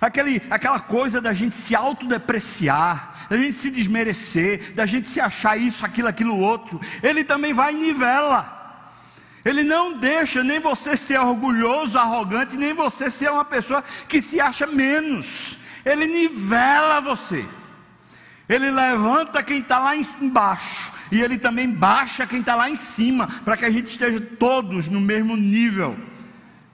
[0.00, 5.56] aquele, aquela coisa da gente se autodepreciar, da gente se desmerecer, da gente se achar
[5.56, 8.59] isso, aquilo, aquilo outro, ele também vai e nivela.
[9.44, 14.40] Ele não deixa nem você ser orgulhoso, arrogante, nem você ser uma pessoa que se
[14.40, 15.56] acha menos.
[15.84, 17.44] Ele nivela você.
[18.48, 20.92] Ele levanta quem está lá embaixo.
[21.10, 23.28] E ele também baixa quem está lá em cima.
[23.44, 25.96] Para que a gente esteja todos no mesmo nível.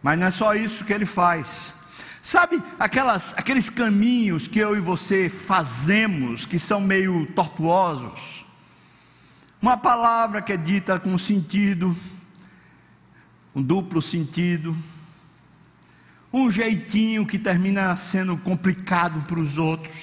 [0.02, 1.74] Mas não é só isso que ele faz.
[2.20, 8.44] Sabe aquelas, aqueles caminhos que eu e você fazemos, que são meio tortuosos?
[9.62, 11.96] Uma palavra que é dita com sentido
[13.56, 14.76] um duplo sentido,
[16.30, 19.94] um jeitinho que termina sendo complicado para os outros.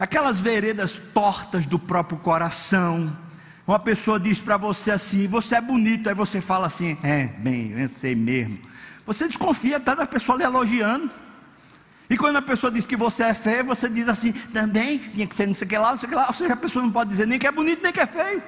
[0.00, 3.14] Aquelas veredas tortas do próprio coração.
[3.66, 6.08] Uma pessoa diz para você assim: Você é bonito.
[6.08, 8.58] Aí você fala assim: É, bem, eu sei mesmo.
[9.04, 11.10] Você desconfia até da pessoa lhe elogiando.
[12.08, 15.34] E quando a pessoa diz que você é feio, você diz assim: Também tinha que
[15.34, 16.26] ser não sei o que lá, não sei o que lá.
[16.28, 18.42] Ou seja, a pessoa não pode dizer nem que é bonito, nem que é feio.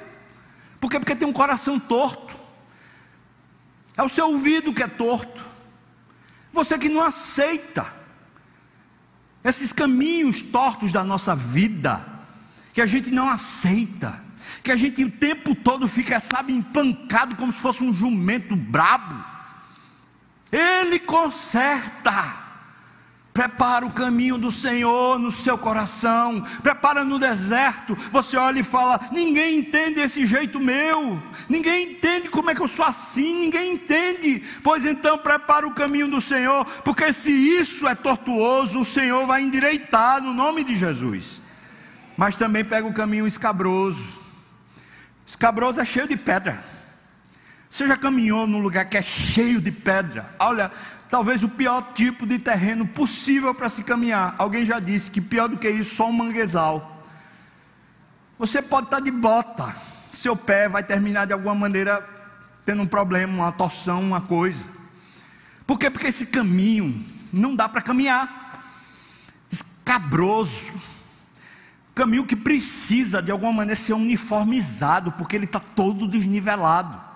[0.81, 0.99] Por quê?
[0.99, 2.28] Porque tem um coração torto.
[3.99, 5.45] É o seu ouvido que é torto.
[6.53, 7.93] Você que não aceita
[9.43, 12.05] esses caminhos tortos da nossa vida,
[12.73, 14.23] que a gente não aceita,
[14.63, 19.25] que a gente o tempo todo fica, sabe, empancado como se fosse um jumento brabo.
[20.53, 22.48] Ele conserta.
[23.39, 26.45] Prepara o caminho do Senhor no seu coração.
[26.61, 27.95] Prepara no deserto.
[28.11, 31.23] Você olha e fala: Ninguém entende esse jeito meu.
[31.49, 33.43] Ninguém entende como é que eu sou assim.
[33.43, 34.43] Ninguém entende.
[34.61, 36.65] Pois então prepara o caminho do Senhor.
[36.83, 41.41] Porque se isso é tortuoso, o Senhor vai endireitar no nome de Jesus.
[42.17, 44.19] Mas também pega o caminho escabroso.
[45.25, 46.65] Escabroso é cheio de pedra.
[47.71, 50.29] Você já caminhou num lugar que é cheio de pedra?
[50.41, 50.73] Olha,
[51.11, 54.35] talvez o pior tipo de terreno possível para se caminhar.
[54.39, 57.05] Alguém já disse que pior do que isso, só um manguezal.
[58.39, 59.75] Você pode estar de bota,
[60.11, 62.07] seu pé vai terminar de alguma maneira
[62.65, 64.69] tendo um problema, uma torção, uma coisa.
[65.67, 65.91] Por quê?
[65.91, 68.73] Porque esse caminho não dá para caminhar.
[69.51, 70.73] Escabroso.
[71.95, 77.08] caminho que precisa de alguma maneira ser uniformizado, porque ele está todo desnivelado.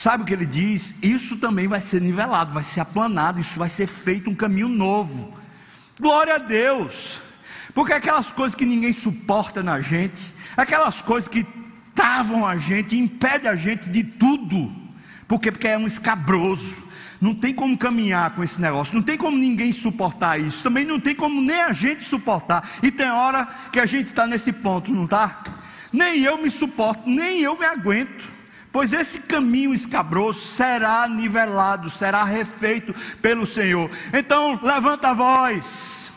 [0.00, 0.94] Sabe o que ele diz?
[1.02, 5.30] Isso também vai ser nivelado, vai ser aplanado, isso vai ser feito um caminho novo.
[6.00, 7.20] Glória a Deus!
[7.74, 10.22] Porque aquelas coisas que ninguém suporta na gente,
[10.56, 11.46] aquelas coisas que
[11.94, 14.72] travam a gente, impedem a gente de tudo,
[15.28, 16.82] porque, porque é um escabroso,
[17.20, 20.98] não tem como caminhar com esse negócio, não tem como ninguém suportar isso, também não
[20.98, 22.66] tem como nem a gente suportar.
[22.82, 25.42] E tem hora que a gente está nesse ponto, não está?
[25.92, 28.39] Nem eu me suporto, nem eu me aguento.
[28.72, 33.90] Pois esse caminho escabroso será nivelado, será refeito pelo Senhor.
[34.12, 36.12] Então, levanta a voz.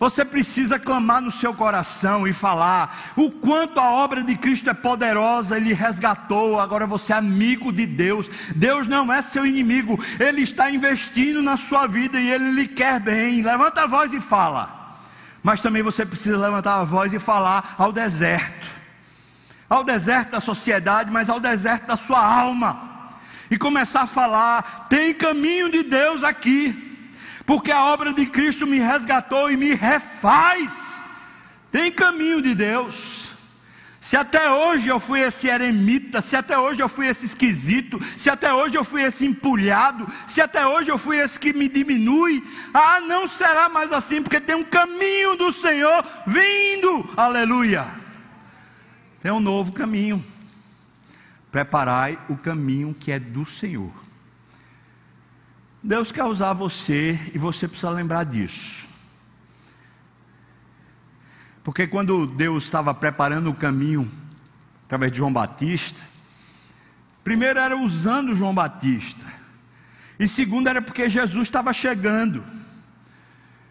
[0.00, 4.74] Você precisa clamar no seu coração e falar o quanto a obra de Cristo é
[4.74, 8.30] poderosa, Ele resgatou, agora você é amigo de Deus.
[8.56, 12.98] Deus não é seu inimigo, Ele está investindo na sua vida e Ele lhe quer
[12.98, 13.42] bem.
[13.42, 14.98] Levanta a voz e fala.
[15.42, 18.79] Mas também você precisa levantar a voz e falar ao deserto,
[19.70, 22.90] ao deserto da sociedade, mas ao deserto da sua alma,
[23.50, 26.88] e começar a falar: tem caminho de Deus aqui
[27.50, 31.02] porque a obra de Cristo me resgatou e me refaz.
[31.72, 33.30] Tem caminho de Deus.
[34.00, 38.30] Se até hoje eu fui esse eremita, se até hoje eu fui esse esquisito, se
[38.30, 42.40] até hoje eu fui esse empulhado, se até hoje eu fui esse que me diminui,
[42.72, 47.99] ah, não será mais assim, porque tem um caminho do Senhor vindo, aleluia.
[49.20, 50.24] Tem um novo caminho.
[51.52, 53.92] Preparai o caminho que é do Senhor.
[55.82, 58.88] Deus quer usar você e você precisa lembrar disso.
[61.62, 64.10] Porque quando Deus estava preparando o caminho
[64.86, 66.02] através de João Batista,
[67.22, 69.26] primeiro era usando João Batista,
[70.18, 72.44] e segundo era porque Jesus estava chegando.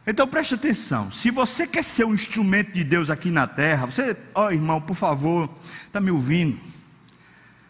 [0.10, 4.18] Então preste atenção, se você quer ser um instrumento de Deus aqui na terra, você,
[4.34, 5.47] ó oh, irmão, por favor,
[5.86, 6.60] está me ouvindo?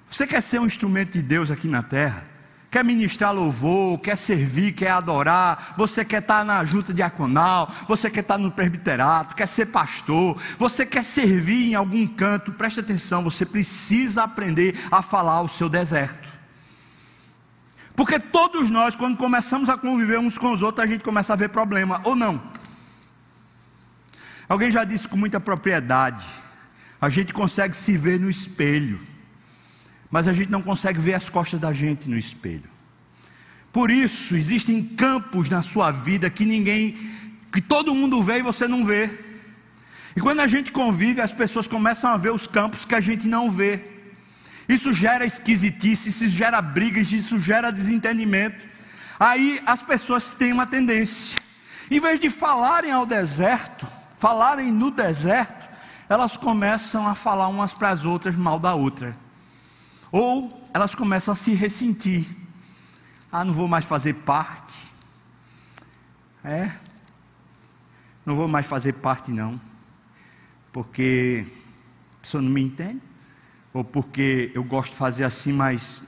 [0.09, 2.29] Você quer ser um instrumento de Deus aqui na terra?
[2.71, 8.19] quer ministrar louvor, quer servir, quer adorar, você quer estar na junta diaconal, você quer
[8.19, 13.43] estar no presbiterato, quer ser pastor, você quer servir em algum canto, preste atenção, você
[13.43, 16.38] precisa aprender a falar o seu deserto.
[17.99, 21.35] Porque todos nós, quando começamos a conviver uns com os outros, a gente começa a
[21.35, 22.41] ver problema, ou não?
[24.47, 26.25] Alguém já disse com muita propriedade,
[27.01, 28.99] a gente consegue se ver no espelho
[30.11, 32.69] mas a gente não consegue ver as costas da gente no espelho.
[33.71, 36.97] Por isso, existem campos na sua vida que ninguém,
[37.51, 39.09] que todo mundo vê e você não vê.
[40.15, 43.27] E quando a gente convive, as pessoas começam a ver os campos que a gente
[43.27, 43.83] não vê.
[44.69, 48.67] Isso gera esquisitice, isso gera brigas, isso gera desentendimento.
[49.19, 51.39] Aí as pessoas têm uma tendência,
[51.89, 55.67] em vez de falarem ao deserto, falarem no deserto,
[56.07, 59.17] elas começam a falar umas para as outras mal da outra.
[60.11, 62.27] Ou elas começam a se ressentir.
[63.31, 64.73] Ah, não vou mais fazer parte.
[66.43, 66.71] É.
[68.23, 69.59] Não vou mais fazer parte, não.
[70.71, 71.45] Porque
[72.17, 73.08] a pessoa não me entende.
[73.73, 76.03] Ou porque eu gosto de fazer assim, mas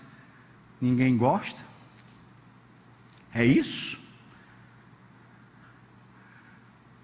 [0.80, 1.62] ninguém gosta.
[3.34, 4.00] É isso?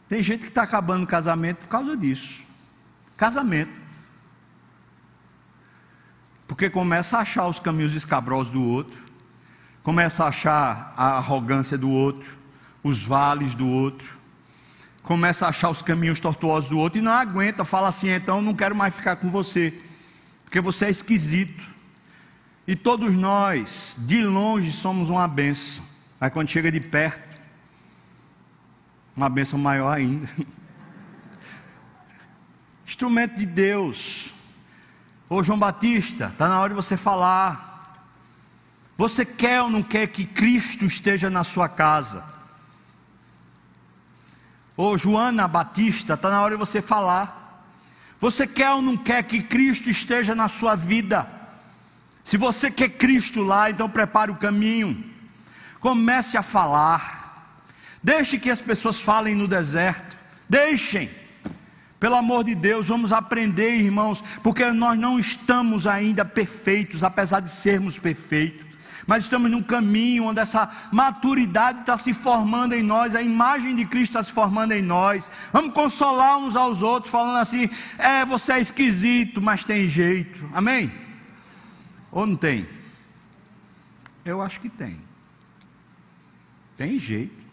[0.10, 2.42] Tem gente que está acabando o casamento por causa disso.
[3.16, 3.72] Casamento.
[6.48, 8.98] Porque começa a achar os caminhos escabrosos do outro,
[9.84, 12.38] começa a achar a arrogância do outro,
[12.82, 14.18] os vales do outro,
[15.04, 18.54] começa a achar os caminhos tortuosos do outro e não aguenta, fala assim: então não
[18.54, 19.78] quero mais ficar com você,
[20.48, 21.62] porque você é esquisito.
[22.66, 25.84] E todos nós, de longe, somos uma benção,
[26.18, 27.42] mas quando chega de perto,
[29.14, 30.30] uma benção maior ainda.
[32.88, 34.34] Instrumento de Deus,
[35.30, 37.94] Ô João Batista, está na hora de você falar.
[38.96, 42.24] Você quer ou não quer que Cristo esteja na sua casa?
[44.78, 47.37] Ô Joana Batista, está na hora de você falar.
[48.20, 51.28] Você quer ou não quer que Cristo esteja na sua vida?
[52.24, 55.04] Se você quer Cristo lá, então prepare o caminho.
[55.80, 57.64] Comece a falar.
[58.04, 60.18] Deixe que as pessoas falem no deserto.
[60.50, 61.10] Deixem.
[62.00, 67.50] Pelo amor de Deus, vamos aprender, irmãos, porque nós não estamos ainda perfeitos, apesar de
[67.50, 68.67] sermos perfeitos,
[69.08, 73.86] mas estamos num caminho onde essa maturidade está se formando em nós, a imagem de
[73.86, 75.32] Cristo está se formando em nós.
[75.54, 80.48] Vamos consolar uns aos outros, falando assim: é, você é esquisito, mas tem jeito.
[80.54, 80.92] Amém?
[82.12, 82.68] Ou não tem?
[84.26, 85.02] Eu acho que tem.
[86.76, 87.46] Tem jeito.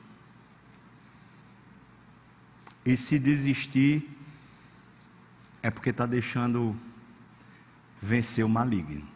[2.84, 4.11] E se desistir,
[5.62, 6.76] é porque está deixando
[8.02, 9.14] vencer o maligno.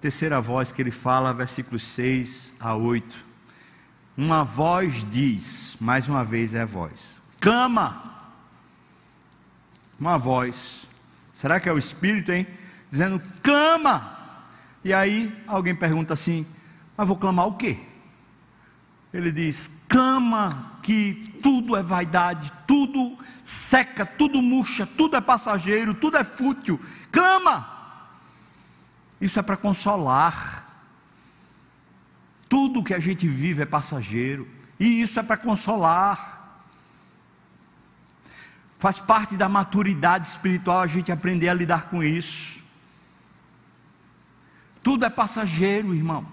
[0.00, 3.24] Terceira voz que ele fala, versículos 6 a 8.
[4.16, 8.14] Uma voz diz, mais uma vez é a voz: clama.
[9.98, 10.86] Uma voz.
[11.32, 12.46] Será que é o Espírito, hein?
[12.90, 14.16] Dizendo: clama.
[14.84, 16.46] E aí alguém pergunta assim:
[16.96, 17.78] mas vou clamar o quê?
[19.12, 26.16] Ele diz: clama que tudo é vaidade, tudo seca, tudo murcha, tudo é passageiro, tudo
[26.16, 26.80] é fútil.
[27.12, 27.75] Clama.
[29.20, 30.64] Isso é para consolar.
[32.48, 34.48] Tudo que a gente vive é passageiro,
[34.78, 36.62] e isso é para consolar.
[38.78, 42.60] Faz parte da maturidade espiritual a gente aprender a lidar com isso.
[44.82, 46.26] Tudo é passageiro, irmão.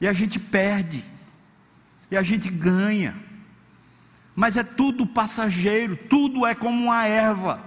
[0.00, 1.04] E a gente perde,
[2.10, 3.16] e a gente ganha.
[4.36, 7.60] Mas é tudo passageiro, tudo é como uma erva,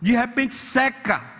[0.00, 1.33] de repente seca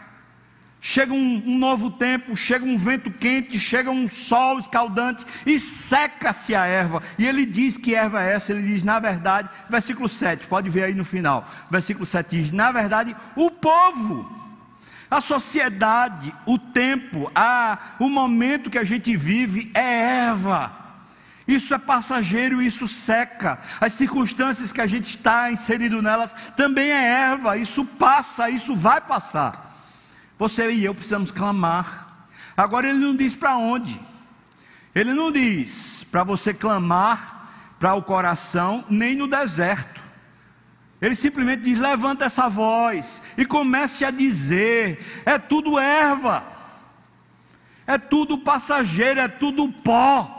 [0.86, 6.54] chega um, um, novo tempo, chega um vento quente, chega um sol escaldante e seca-se
[6.54, 7.02] a erva.
[7.18, 8.52] E ele diz que erva é essa?
[8.52, 11.48] Ele diz, na verdade, versículo 7, pode ver aí no final.
[11.70, 14.30] Versículo 7 diz: na verdade, o povo,
[15.10, 20.70] a sociedade, o tempo, a, o momento que a gente vive é erva.
[21.48, 23.58] Isso é passageiro, isso seca.
[23.80, 27.56] As circunstâncias que a gente está inserido nelas também é erva.
[27.56, 29.63] Isso passa, isso vai passar.
[30.38, 32.28] Você e eu precisamos clamar.
[32.56, 34.00] Agora ele não diz para onde.
[34.94, 37.34] Ele não diz para você clamar
[37.78, 40.02] para o coração, nem no deserto.
[41.00, 46.44] Ele simplesmente diz: levanta essa voz e comece a dizer: é tudo erva,
[47.86, 50.33] é tudo passageiro, é tudo pó.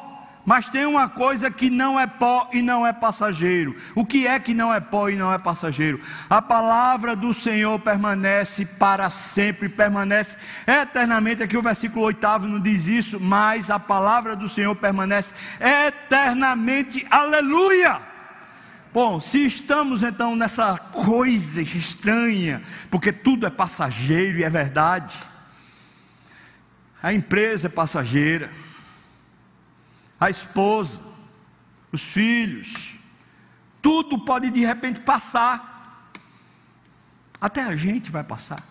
[0.45, 3.75] Mas tem uma coisa que não é pó e não é passageiro.
[3.95, 5.99] O que é que não é pó e não é passageiro?
[6.29, 10.37] A palavra do Senhor permanece para sempre, permanece
[10.67, 11.41] eternamente.
[11.41, 17.03] Aqui o versículo 8 não diz isso, mas a palavra do Senhor permanece eternamente.
[17.09, 17.99] Aleluia!
[18.93, 25.17] Bom, se estamos então nessa coisa estranha, porque tudo é passageiro e é verdade,
[27.01, 28.49] a empresa é passageira
[30.19, 31.01] a esposa,
[31.91, 32.95] os filhos,
[33.81, 36.11] tudo pode de repente passar.
[37.39, 38.63] Até a gente vai passar.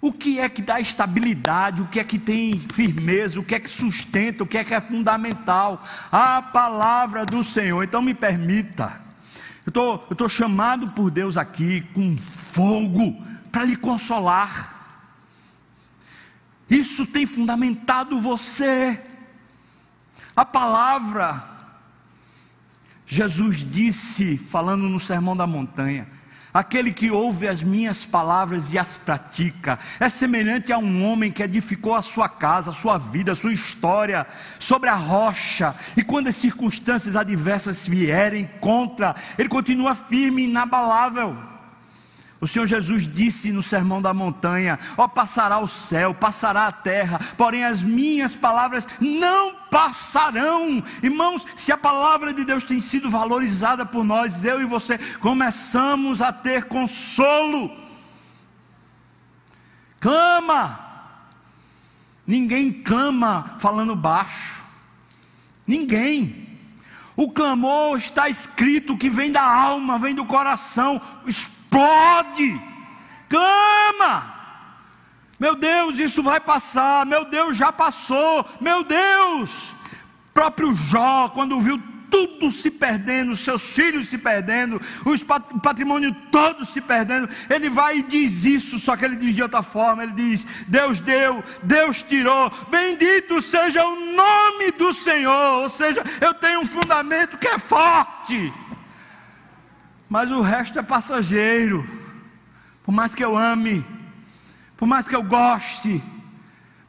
[0.00, 1.82] O que é que dá estabilidade?
[1.82, 3.38] O que é que tem firmeza?
[3.38, 4.42] O que é que sustenta?
[4.42, 5.84] O que é que é fundamental?
[6.10, 7.84] A palavra do Senhor.
[7.84, 9.00] Então me permita.
[9.66, 13.22] Eu estou chamado por Deus aqui com fogo
[13.52, 14.86] para lhe consolar.
[16.68, 18.98] Isso tem fundamentado você.
[20.36, 21.42] A palavra,
[23.06, 26.06] Jesus disse, falando no Sermão da Montanha,
[26.52, 31.44] Aquele que ouve as minhas palavras e as pratica é semelhante a um homem que
[31.44, 34.26] edificou a sua casa, a sua vida, a sua história
[34.58, 41.49] sobre a rocha, e quando as circunstâncias adversas vierem contra, ele continua firme e inabalável.
[42.40, 47.20] O Senhor Jesus disse no Sermão da Montanha: Ó, passará o céu, passará a terra,
[47.36, 50.82] porém as minhas palavras não passarão.
[51.02, 56.22] Irmãos, se a palavra de Deus tem sido valorizada por nós, eu e você começamos
[56.22, 57.70] a ter consolo.
[60.00, 60.88] Clama.
[62.26, 64.64] Ninguém clama falando baixo.
[65.66, 66.48] Ninguém.
[67.14, 71.02] O clamor está escrito que vem da alma, vem do coração
[71.70, 72.60] explode,
[73.28, 74.34] clama.
[75.38, 77.06] Meu Deus, isso vai passar.
[77.06, 78.44] Meu Deus, já passou.
[78.60, 79.72] Meu Deus.
[80.34, 86.80] Próprio Jó, quando viu tudo se perdendo, seus filhos se perdendo, o patrimônio todo se
[86.80, 90.44] perdendo, ele vai e diz isso, só que ele diz de outra forma: ele diz,
[90.66, 95.62] Deus deu, Deus tirou, bendito seja o nome do Senhor.
[95.62, 98.52] Ou seja, eu tenho um fundamento que é forte
[100.10, 101.88] mas o resto é passageiro.
[102.82, 103.86] Por mais que eu ame,
[104.76, 106.02] por mais que eu goste,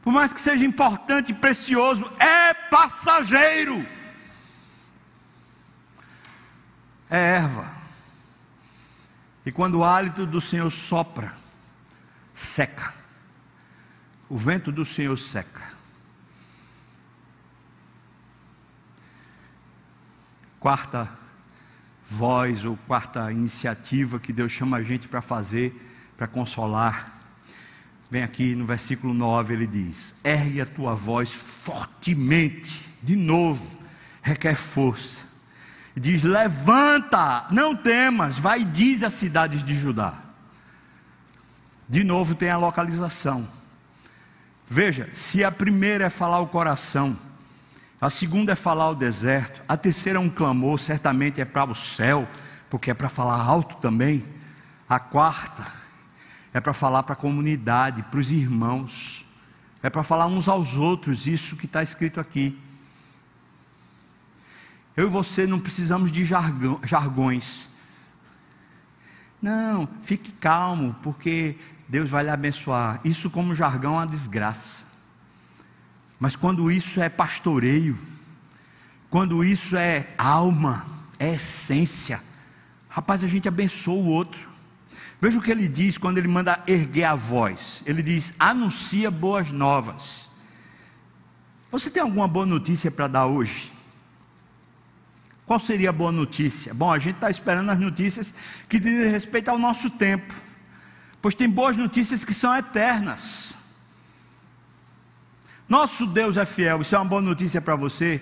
[0.02, 3.86] por mais que seja importante e precioso, é passageiro.
[7.08, 7.70] É erva.
[9.46, 11.32] E quando o hálito do Senhor sopra,
[12.34, 12.92] seca.
[14.28, 15.70] O vento do Senhor seca.
[20.58, 21.21] Quarta
[22.12, 25.74] voz ou quarta iniciativa que Deus chama a gente para fazer,
[26.16, 27.18] para consolar.
[28.10, 33.70] Vem aqui no versículo 9, ele diz: Ergue a tua voz fortemente, de novo,
[34.20, 35.24] requer força.
[35.94, 40.18] Diz: Levanta, não temas, vai e diz às cidades de Judá.
[41.88, 43.48] De novo tem a localização.
[44.66, 47.16] Veja, se a primeira é falar o coração,
[48.02, 51.74] a segunda é falar o deserto, a terceira é um clamor, certamente é para o
[51.74, 52.28] céu,
[52.68, 54.24] porque é para falar alto também.
[54.88, 55.64] A quarta
[56.52, 59.24] é para falar para a comunidade, para os irmãos,
[59.80, 62.60] é para falar uns aos outros, isso que está escrito aqui.
[64.96, 67.68] Eu e você não precisamos de jargão, jargões.
[69.40, 71.56] Não, fique calmo, porque
[71.88, 73.00] Deus vai lhe abençoar.
[73.04, 74.90] Isso, como jargão, é uma desgraça.
[76.22, 77.98] Mas quando isso é pastoreio,
[79.10, 80.86] quando isso é alma,
[81.18, 82.22] é essência,
[82.88, 84.48] rapaz, a gente abençoa o outro.
[85.20, 87.82] Veja o que ele diz quando ele manda erguer a voz.
[87.86, 90.30] Ele diz: anuncia boas novas.
[91.72, 93.72] Você tem alguma boa notícia para dar hoje?
[95.44, 96.72] Qual seria a boa notícia?
[96.72, 98.32] Bom, a gente está esperando as notícias
[98.68, 100.32] que dizem respeito ao nosso tempo,
[101.20, 103.60] pois tem boas notícias que são eternas.
[105.72, 108.20] Nosso Deus é fiel, isso é uma boa notícia para você.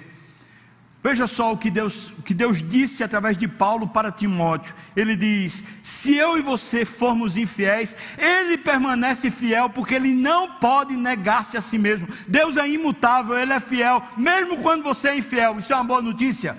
[1.02, 4.72] Veja só o que Deus, que Deus disse através de Paulo para Timóteo.
[4.94, 10.96] Ele diz: Se eu e você formos infiéis, ele permanece fiel, porque ele não pode
[10.96, 12.06] negar-se a si mesmo.
[12.28, 15.58] Deus é imutável, ele é fiel, mesmo quando você é infiel.
[15.58, 16.56] Isso é uma boa notícia.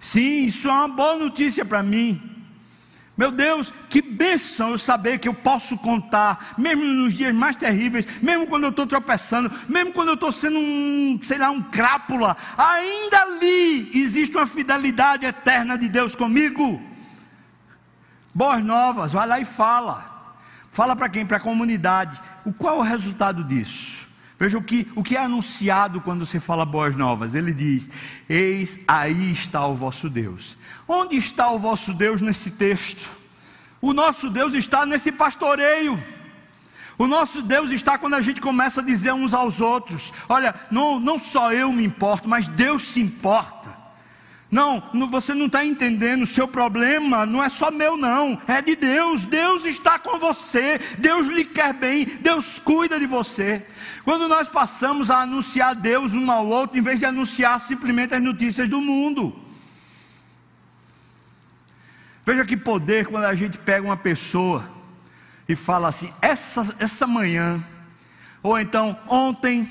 [0.00, 2.31] Sim, isso é uma boa notícia para mim.
[3.22, 8.04] Meu Deus, que bênção eu saber que eu posso contar, mesmo nos dias mais terríveis,
[8.20, 12.36] mesmo quando eu estou tropeçando, mesmo quando eu estou sendo um, sei lá, um crápula,
[12.58, 16.82] ainda ali existe uma fidelidade eterna de Deus comigo.
[18.34, 20.34] Boas novas, vai lá e fala.
[20.72, 21.24] Fala para quem?
[21.24, 22.20] Para a comunidade.
[22.44, 24.01] O qual é o resultado disso?
[24.42, 27.36] Veja o que, o que é anunciado quando se fala boas novas.
[27.36, 27.88] Ele diz:
[28.28, 30.58] Eis aí está o vosso Deus.
[30.88, 33.08] Onde está o vosso Deus nesse texto?
[33.80, 35.96] O nosso Deus está nesse pastoreio.
[36.98, 40.98] O nosso Deus está quando a gente começa a dizer uns aos outros: Olha, não,
[40.98, 43.62] não só eu me importo, mas Deus se importa.
[44.50, 48.74] Não, você não está entendendo, o seu problema não é só meu, não, é de
[48.74, 49.24] Deus.
[49.24, 53.64] Deus está com você, Deus lhe quer bem, Deus cuida de você.
[54.04, 58.22] Quando nós passamos a anunciar Deus um ao outro, em vez de anunciar simplesmente as
[58.22, 59.34] notícias do mundo.
[62.24, 64.68] Veja que poder quando a gente pega uma pessoa
[65.48, 67.62] e fala assim: essa, essa manhã,
[68.42, 69.68] ou então ontem,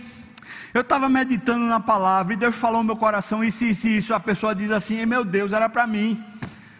[0.73, 4.13] eu estava meditando na palavra e Deus falou no meu coração isso, isso, isso.
[4.13, 6.23] A pessoa diz assim: meu Deus, era para mim.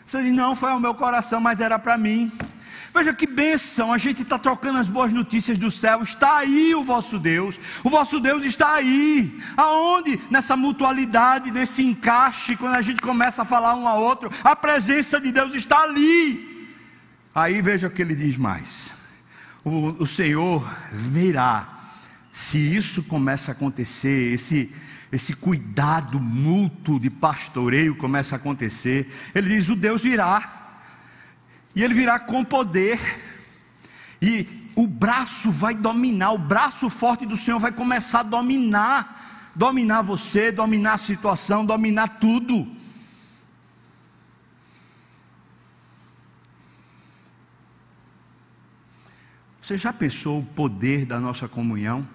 [0.06, 2.32] Você diz: não, foi ao meu coração, mas era para mim.
[2.94, 6.04] Veja que bênção, a gente está trocando as boas notícias do céu.
[6.04, 9.40] Está aí o vosso Deus, o vosso Deus está aí.
[9.56, 10.20] Aonde?
[10.30, 15.22] Nessa mutualidade, nesse encaixe, quando a gente começa a falar um ao outro, a presença
[15.22, 16.70] de Deus está ali.
[17.34, 18.94] Aí veja o que ele diz mais:
[19.64, 21.94] o, o Senhor virá,
[22.30, 24.72] se isso começa a acontecer, esse
[25.12, 29.12] esse cuidado mútuo de pastoreio começa a acontecer.
[29.36, 30.61] Ele diz: o Deus virá.
[31.76, 33.00] E ele virá com poder.
[34.22, 40.02] E o braço vai dominar, o braço forte do Senhor vai começar a dominar, dominar
[40.02, 42.68] você, dominar a situação, dominar tudo.
[49.62, 52.08] Você já pensou o poder da nossa comunhão?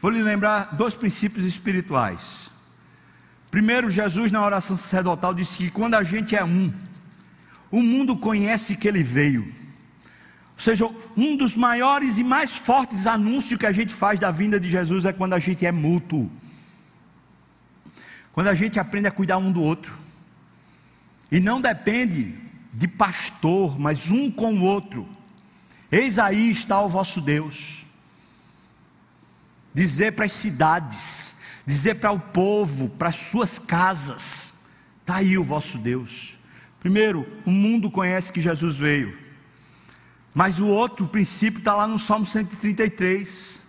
[0.00, 2.50] Vou lhe lembrar dois princípios espirituais.
[3.50, 6.72] Primeiro, Jesus na oração sacerdotal disse que quando a gente é um,
[7.70, 9.42] o mundo conhece que ele veio.
[9.42, 14.60] Ou seja, um dos maiores e mais fortes anúncios que a gente faz da vinda
[14.60, 16.30] de Jesus é quando a gente é mútuo.
[18.32, 19.98] Quando a gente aprende a cuidar um do outro.
[21.30, 22.36] E não depende
[22.72, 25.08] de pastor, mas um com o outro.
[25.90, 27.86] Eis aí está o vosso Deus.
[29.72, 34.54] Dizer para as cidades, dizer para o povo, para as suas casas:
[35.00, 36.36] está aí o vosso Deus.
[36.80, 39.16] Primeiro, o mundo conhece que Jesus veio.
[40.34, 43.62] Mas o outro princípio está lá no Salmo 133.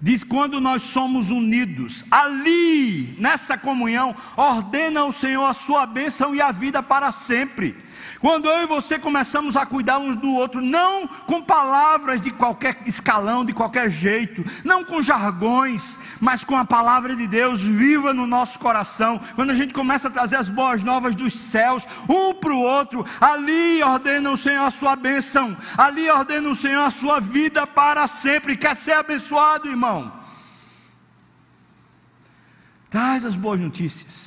[0.00, 6.40] Diz: quando nós somos unidos, ali, nessa comunhão, ordena o Senhor a sua bênção e
[6.40, 7.76] a vida para sempre.
[8.20, 12.82] Quando eu e você começamos a cuidar uns do outro, não com palavras de qualquer
[12.86, 18.26] escalão, de qualquer jeito, não com jargões, mas com a palavra de Deus viva no
[18.26, 19.20] nosso coração.
[19.34, 23.04] Quando a gente começa a trazer as boas novas dos céus, um para o outro,
[23.20, 28.06] ali ordena o Senhor a sua bênção, ali ordena o Senhor a sua vida para
[28.06, 28.56] sempre.
[28.56, 30.12] Quer ser abençoado, irmão?
[32.90, 34.25] Traz as boas notícias.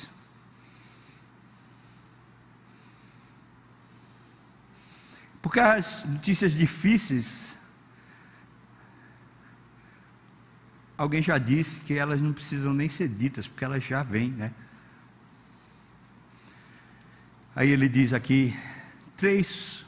[5.42, 7.54] Porque as notícias difíceis,
[10.96, 14.52] alguém já disse que elas não precisam nem ser ditas, porque elas já vêm, né?
[17.56, 18.56] Aí ele diz aqui
[19.16, 19.84] três,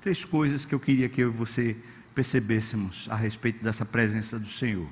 [0.00, 1.76] três coisas que eu queria que eu e você
[2.14, 4.88] percebêssemos a respeito dessa presença do Senhor.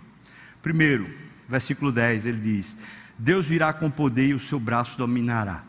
[0.62, 1.12] Primeiro,
[1.48, 2.76] versículo 10, ele diz:
[3.18, 5.64] Deus virá com poder e o seu braço dominará.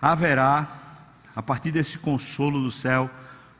[0.00, 0.85] Haverá,
[1.36, 3.08] a partir desse consolo do céu,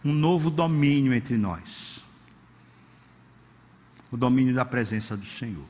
[0.04, 2.02] um novo domínio entre nós.
[4.10, 5.64] O domínio da presença do Senhor.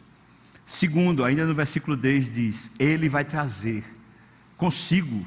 [0.64, 3.84] Segundo, ainda no versículo 10 diz: Ele vai trazer
[4.56, 5.26] consigo,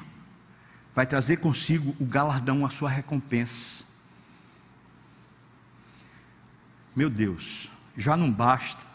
[0.95, 3.83] vai trazer consigo o galardão, a sua recompensa.
[6.95, 8.89] Meu Deus, já não basta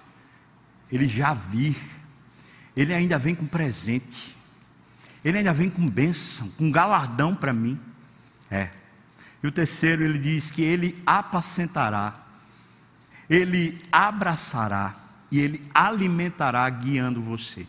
[0.91, 1.77] ele já vir,
[2.77, 4.34] ele ainda vem com presente,
[5.25, 7.81] ele ainda vem com bênção, com galardão para mim.
[8.51, 8.69] É.
[9.43, 12.15] E o terceiro, ele diz que ele apacentará,
[13.29, 14.97] ele abraçará
[15.31, 17.67] e ele alimentará, guiando você.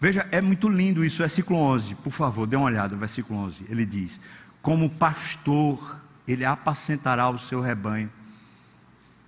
[0.00, 3.64] Veja, é muito lindo isso, versículo 11, por favor, dê uma olhada, versículo 11.
[3.68, 4.20] Ele diz:
[4.60, 8.10] Como pastor, ele apacentará o seu rebanho,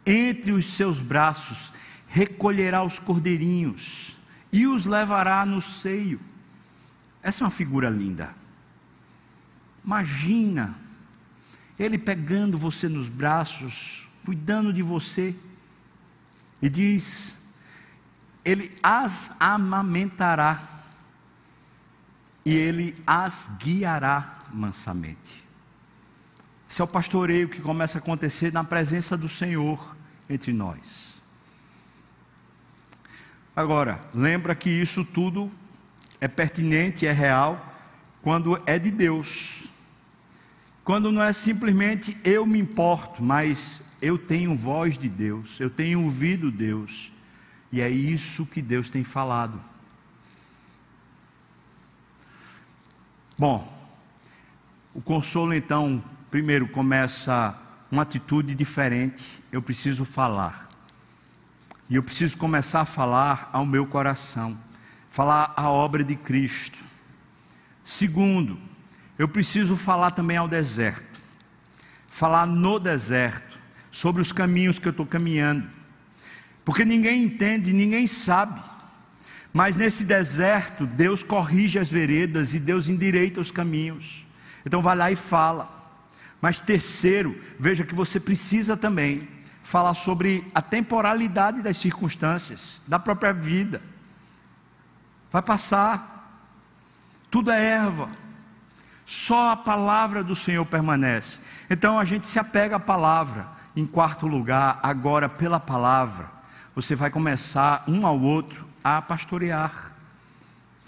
[0.05, 1.73] entre os seus braços
[2.09, 4.19] recolherá os cordeirinhos
[4.53, 6.21] e os levará no seio.
[7.27, 8.33] Essa é uma figura linda.
[9.85, 10.77] Imagina
[11.77, 15.35] ele pegando você nos braços, cuidando de você,
[16.62, 17.37] e diz:
[18.45, 20.85] Ele as amamentará,
[22.45, 25.45] e ele as guiará mansamente.
[26.70, 29.97] Esse é o pastoreio que começa a acontecer na presença do Senhor
[30.31, 31.20] entre nós.
[33.57, 35.51] Agora, lembra que isso tudo
[36.21, 37.75] é pertinente, é real,
[38.23, 39.64] quando é de Deus.
[40.85, 46.05] Quando não é simplesmente eu me importo, mas eu tenho voz de Deus, eu tenho
[46.05, 47.11] ouvido Deus,
[47.73, 49.61] e é isso que Deus tem falado.
[53.39, 53.71] Bom,
[54.95, 57.55] o consolo então, primeiro começa
[57.91, 60.69] uma atitude diferente, eu preciso falar.
[61.89, 64.57] E eu preciso começar a falar ao meu coração,
[65.17, 66.79] falar a obra de Cristo.
[67.83, 68.59] Segundo,
[69.19, 71.23] eu preciso falar também ao deserto,
[72.07, 73.59] falar no deserto,
[73.91, 75.67] sobre os caminhos que eu estou caminhando,
[76.67, 78.61] porque ninguém entende, ninguém sabe,
[79.55, 84.27] mas nesse deserto Deus corrige as veredas e Deus endireita os caminhos.
[84.67, 85.97] Então vai lá e fala.
[86.43, 89.27] Mas terceiro, veja que você precisa também
[89.62, 93.81] falar sobre a temporalidade das circunstâncias, da própria vida.
[95.37, 96.49] Vai passar,
[97.30, 98.09] tudo é erva,
[99.05, 101.41] só a palavra do Senhor permanece.
[101.68, 103.47] Então a gente se apega à palavra.
[103.76, 106.30] Em quarto lugar, agora pela palavra,
[106.74, 109.93] você vai começar um ao outro a pastorear,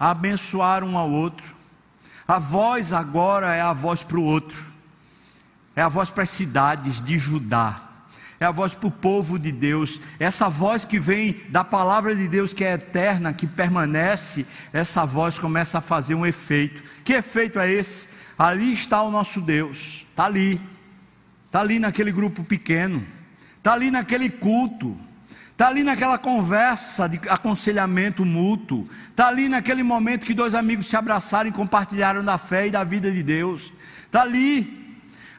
[0.00, 1.54] a abençoar um ao outro.
[2.26, 4.64] A voz agora é a voz para o outro,
[5.76, 7.87] é a voz para as cidades de Judá
[8.40, 12.28] é a voz para o povo de Deus, essa voz que vem da palavra de
[12.28, 16.82] Deus que é eterna, que permanece, essa voz começa a fazer um efeito.
[17.04, 18.08] Que efeito é esse?
[18.38, 20.60] Ali está o nosso Deus, está ali,
[21.46, 23.04] está ali naquele grupo pequeno,
[23.56, 24.96] está ali naquele culto,
[25.50, 30.96] está ali naquela conversa de aconselhamento mútuo, está ali naquele momento que dois amigos se
[30.96, 33.72] abraçaram e compartilharam da fé e da vida de Deus,
[34.06, 34.87] está ali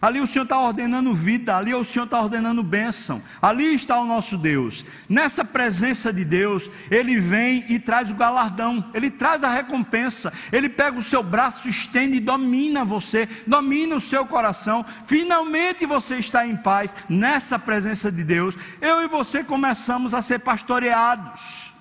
[0.01, 4.05] Ali o Senhor está ordenando vida, ali o Senhor está ordenando bênção, ali está o
[4.05, 4.85] nosso Deus.
[5.09, 10.69] Nessa presença de Deus, Ele vem e traz o galardão, Ele traz a recompensa, Ele
[10.69, 14.85] pega o seu braço, estende e domina você, domina o seu coração.
[15.05, 18.57] Finalmente você está em paz nessa presença de Deus.
[18.79, 21.73] Eu e você começamos a ser pastoreados.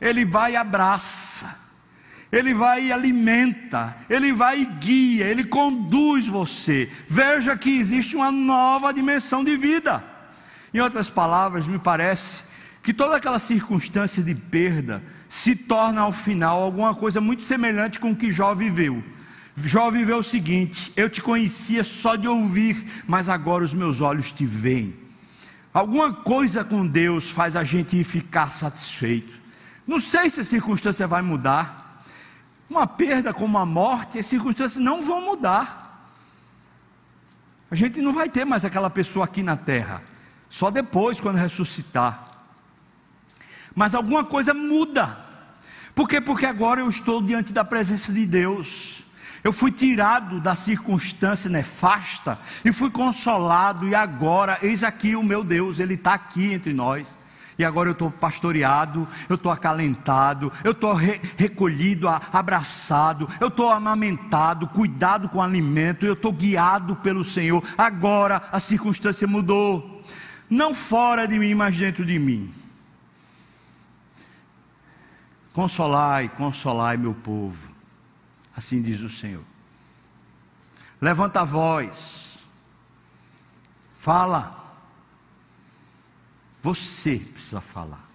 [0.00, 1.61] Ele vai e abraça
[2.32, 6.90] ele vai e alimenta, ele vai e guia, ele conduz você.
[7.06, 10.02] Veja que existe uma nova dimensão de vida.
[10.72, 12.44] Em outras palavras, me parece
[12.82, 18.12] que toda aquela circunstância de perda se torna ao final alguma coisa muito semelhante com
[18.12, 19.04] o que Jó viveu.
[19.54, 24.32] Jó viveu o seguinte: eu te conhecia só de ouvir, mas agora os meus olhos
[24.32, 24.96] te veem.
[25.72, 29.40] Alguma coisa com Deus faz a gente ficar satisfeito.
[29.86, 31.91] Não sei se a circunstância vai mudar,
[32.72, 36.08] uma perda como a morte, as circunstâncias não vão mudar.
[37.70, 40.02] A gente não vai ter mais aquela pessoa aqui na terra,
[40.48, 42.26] só depois, quando ressuscitar.
[43.74, 45.18] Mas alguma coisa muda.
[45.94, 46.20] Por quê?
[46.20, 49.02] Porque agora eu estou diante da presença de Deus.
[49.44, 55.42] Eu fui tirado da circunstância nefasta e fui consolado, e agora, eis aqui o meu
[55.42, 57.16] Deus, Ele está aqui entre nós.
[57.58, 63.70] E agora eu estou pastoreado, eu estou acalentado, eu estou re recolhido, abraçado, eu estou
[63.70, 67.62] amamentado, cuidado com alimento, eu estou guiado pelo Senhor.
[67.76, 70.02] Agora a circunstância mudou,
[70.48, 72.54] não fora de mim, mas dentro de mim.
[75.52, 77.70] Consolai, consolai meu povo,
[78.56, 79.44] assim diz o Senhor.
[81.00, 82.38] Levanta a voz,
[83.98, 84.61] fala.
[86.62, 88.08] Você precisa falar.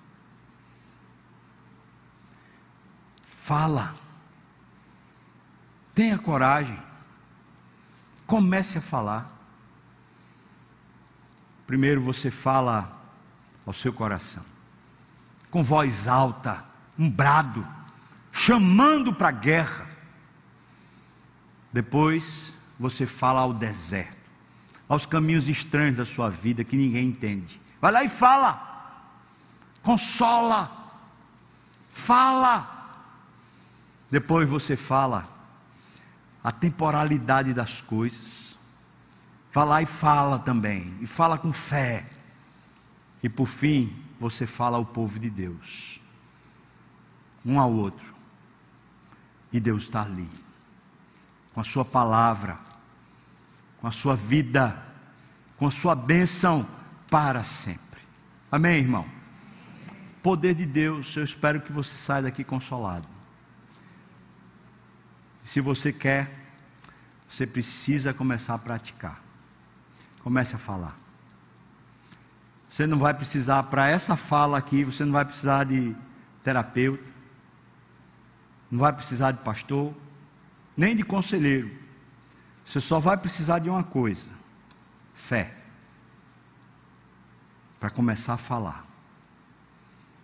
[3.25, 3.93] Fala.
[5.93, 6.79] Tenha coragem.
[8.25, 9.27] Comece a falar.
[11.67, 12.97] Primeiro você fala
[13.65, 14.45] ao seu coração,
[15.51, 16.65] com voz alta,
[16.97, 17.67] um brado,
[18.31, 19.85] chamando para a guerra.
[21.73, 24.17] Depois você fala ao deserto,
[24.87, 27.59] aos caminhos estranhos da sua vida que ninguém entende.
[27.79, 28.67] Vai lá e fala.
[29.83, 30.71] Consola.
[31.89, 32.75] Fala.
[34.09, 35.27] Depois você fala
[36.43, 38.57] a temporalidade das coisas.
[39.51, 40.97] Vai lá e fala também.
[41.01, 42.05] E fala com fé.
[43.21, 45.99] E por fim, você fala ao povo de Deus.
[47.45, 48.15] Um ao outro.
[49.51, 50.29] E Deus está ali.
[51.53, 52.59] Com a sua palavra.
[53.79, 54.83] Com a sua vida.
[55.57, 56.76] Com a sua bênção
[57.09, 58.01] para sempre.
[58.51, 59.05] Amém, irmão?
[60.21, 63.07] Poder de Deus, eu espero que você saia daqui consolado.
[65.43, 66.29] Se você quer,
[67.27, 69.21] você precisa começar a praticar.
[70.21, 70.95] Comece a falar.
[72.69, 75.95] Você não vai precisar, para essa fala aqui, você não vai precisar de
[76.43, 77.11] terapeuta,
[78.69, 79.93] não vai precisar de pastor,
[80.75, 81.71] nem de conselheiro.
[82.65, 84.27] Você só vai precisar de uma coisa:
[85.13, 85.56] fé
[87.79, 88.85] para começar a falar.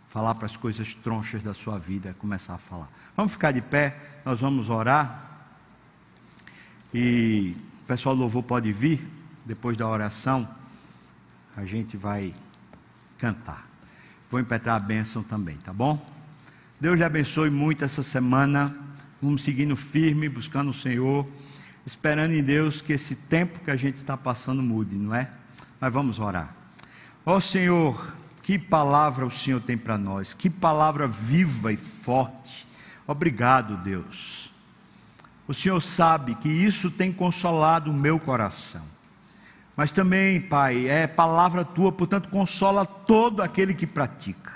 [0.10, 2.90] Falar para as coisas tronchas da sua vida, começar a falar.
[3.16, 5.48] Vamos ficar de pé, nós vamos orar.
[6.94, 9.08] E o pessoal do louvor pode vir,
[9.46, 10.48] depois da oração,
[11.58, 12.34] a gente vai
[13.18, 13.68] cantar.
[14.30, 16.04] Vou impetrar a bênção também, tá bom?
[16.80, 18.76] Deus lhe abençoe muito essa semana.
[19.22, 21.28] Vamos seguindo firme, buscando o Senhor,
[21.86, 25.30] esperando em Deus que esse tempo que a gente está passando mude, não é?
[25.80, 26.63] Mas vamos orar.
[27.26, 32.68] Ó oh, Senhor, que palavra o Senhor tem para nós, que palavra viva e forte.
[33.08, 34.52] Obrigado, Deus.
[35.48, 38.84] O Senhor sabe que isso tem consolado o meu coração.
[39.76, 44.54] Mas também, Pai, é palavra tua, portanto, consola todo aquele que pratica.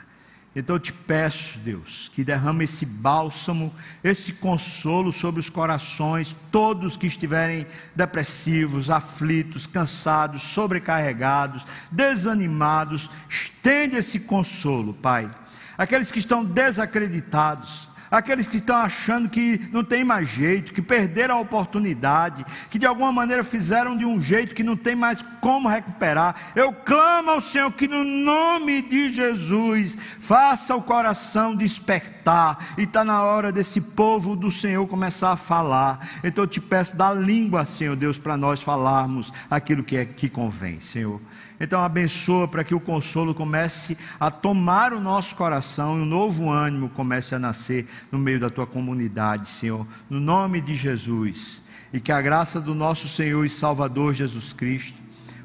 [0.59, 3.71] Então eu te peço, Deus, que derrame esse bálsamo,
[4.03, 14.21] esse consolo sobre os corações, todos que estiverem depressivos, aflitos, cansados, sobrecarregados, desanimados, estende esse
[14.21, 15.29] consolo, Pai.
[15.77, 21.37] Aqueles que estão desacreditados, aqueles que estão achando que não tem mais jeito, que perderam
[21.37, 25.69] a oportunidade, que de alguma maneira fizeram de um jeito que não tem mais como
[25.69, 26.35] recuperar.
[26.55, 33.03] Eu clamo ao Senhor que no nome de Jesus faça o coração despertar, e está
[33.03, 36.07] na hora desse povo do Senhor começar a falar.
[36.23, 40.29] Então eu te peço, dá língua, Senhor Deus, para nós falarmos aquilo que é que
[40.29, 41.21] convém, Senhor.
[41.59, 46.49] Então abençoa para que o consolo comece a tomar o nosso coração e um novo
[46.49, 51.63] ânimo comece a nascer no meio da tua comunidade, Senhor, no nome de Jesus.
[51.91, 55.01] E que a graça do nosso Senhor e Salvador Jesus Cristo,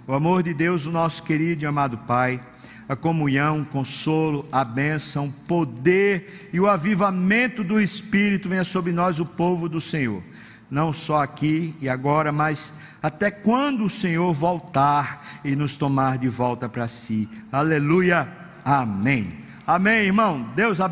[0.07, 2.41] o amor de Deus, o nosso querido e amado Pai,
[2.89, 8.93] a comunhão, o consolo, a bênção, o poder e o avivamento do Espírito venha sobre
[8.93, 10.23] nós, o povo do Senhor,
[10.71, 16.29] não só aqui e agora, mas até quando o Senhor voltar e nos tomar de
[16.29, 17.29] volta para si.
[17.51, 18.29] Aleluia.
[18.65, 19.43] Amém.
[19.67, 20.51] Amém, irmão.
[20.55, 20.91] Deus abençoe.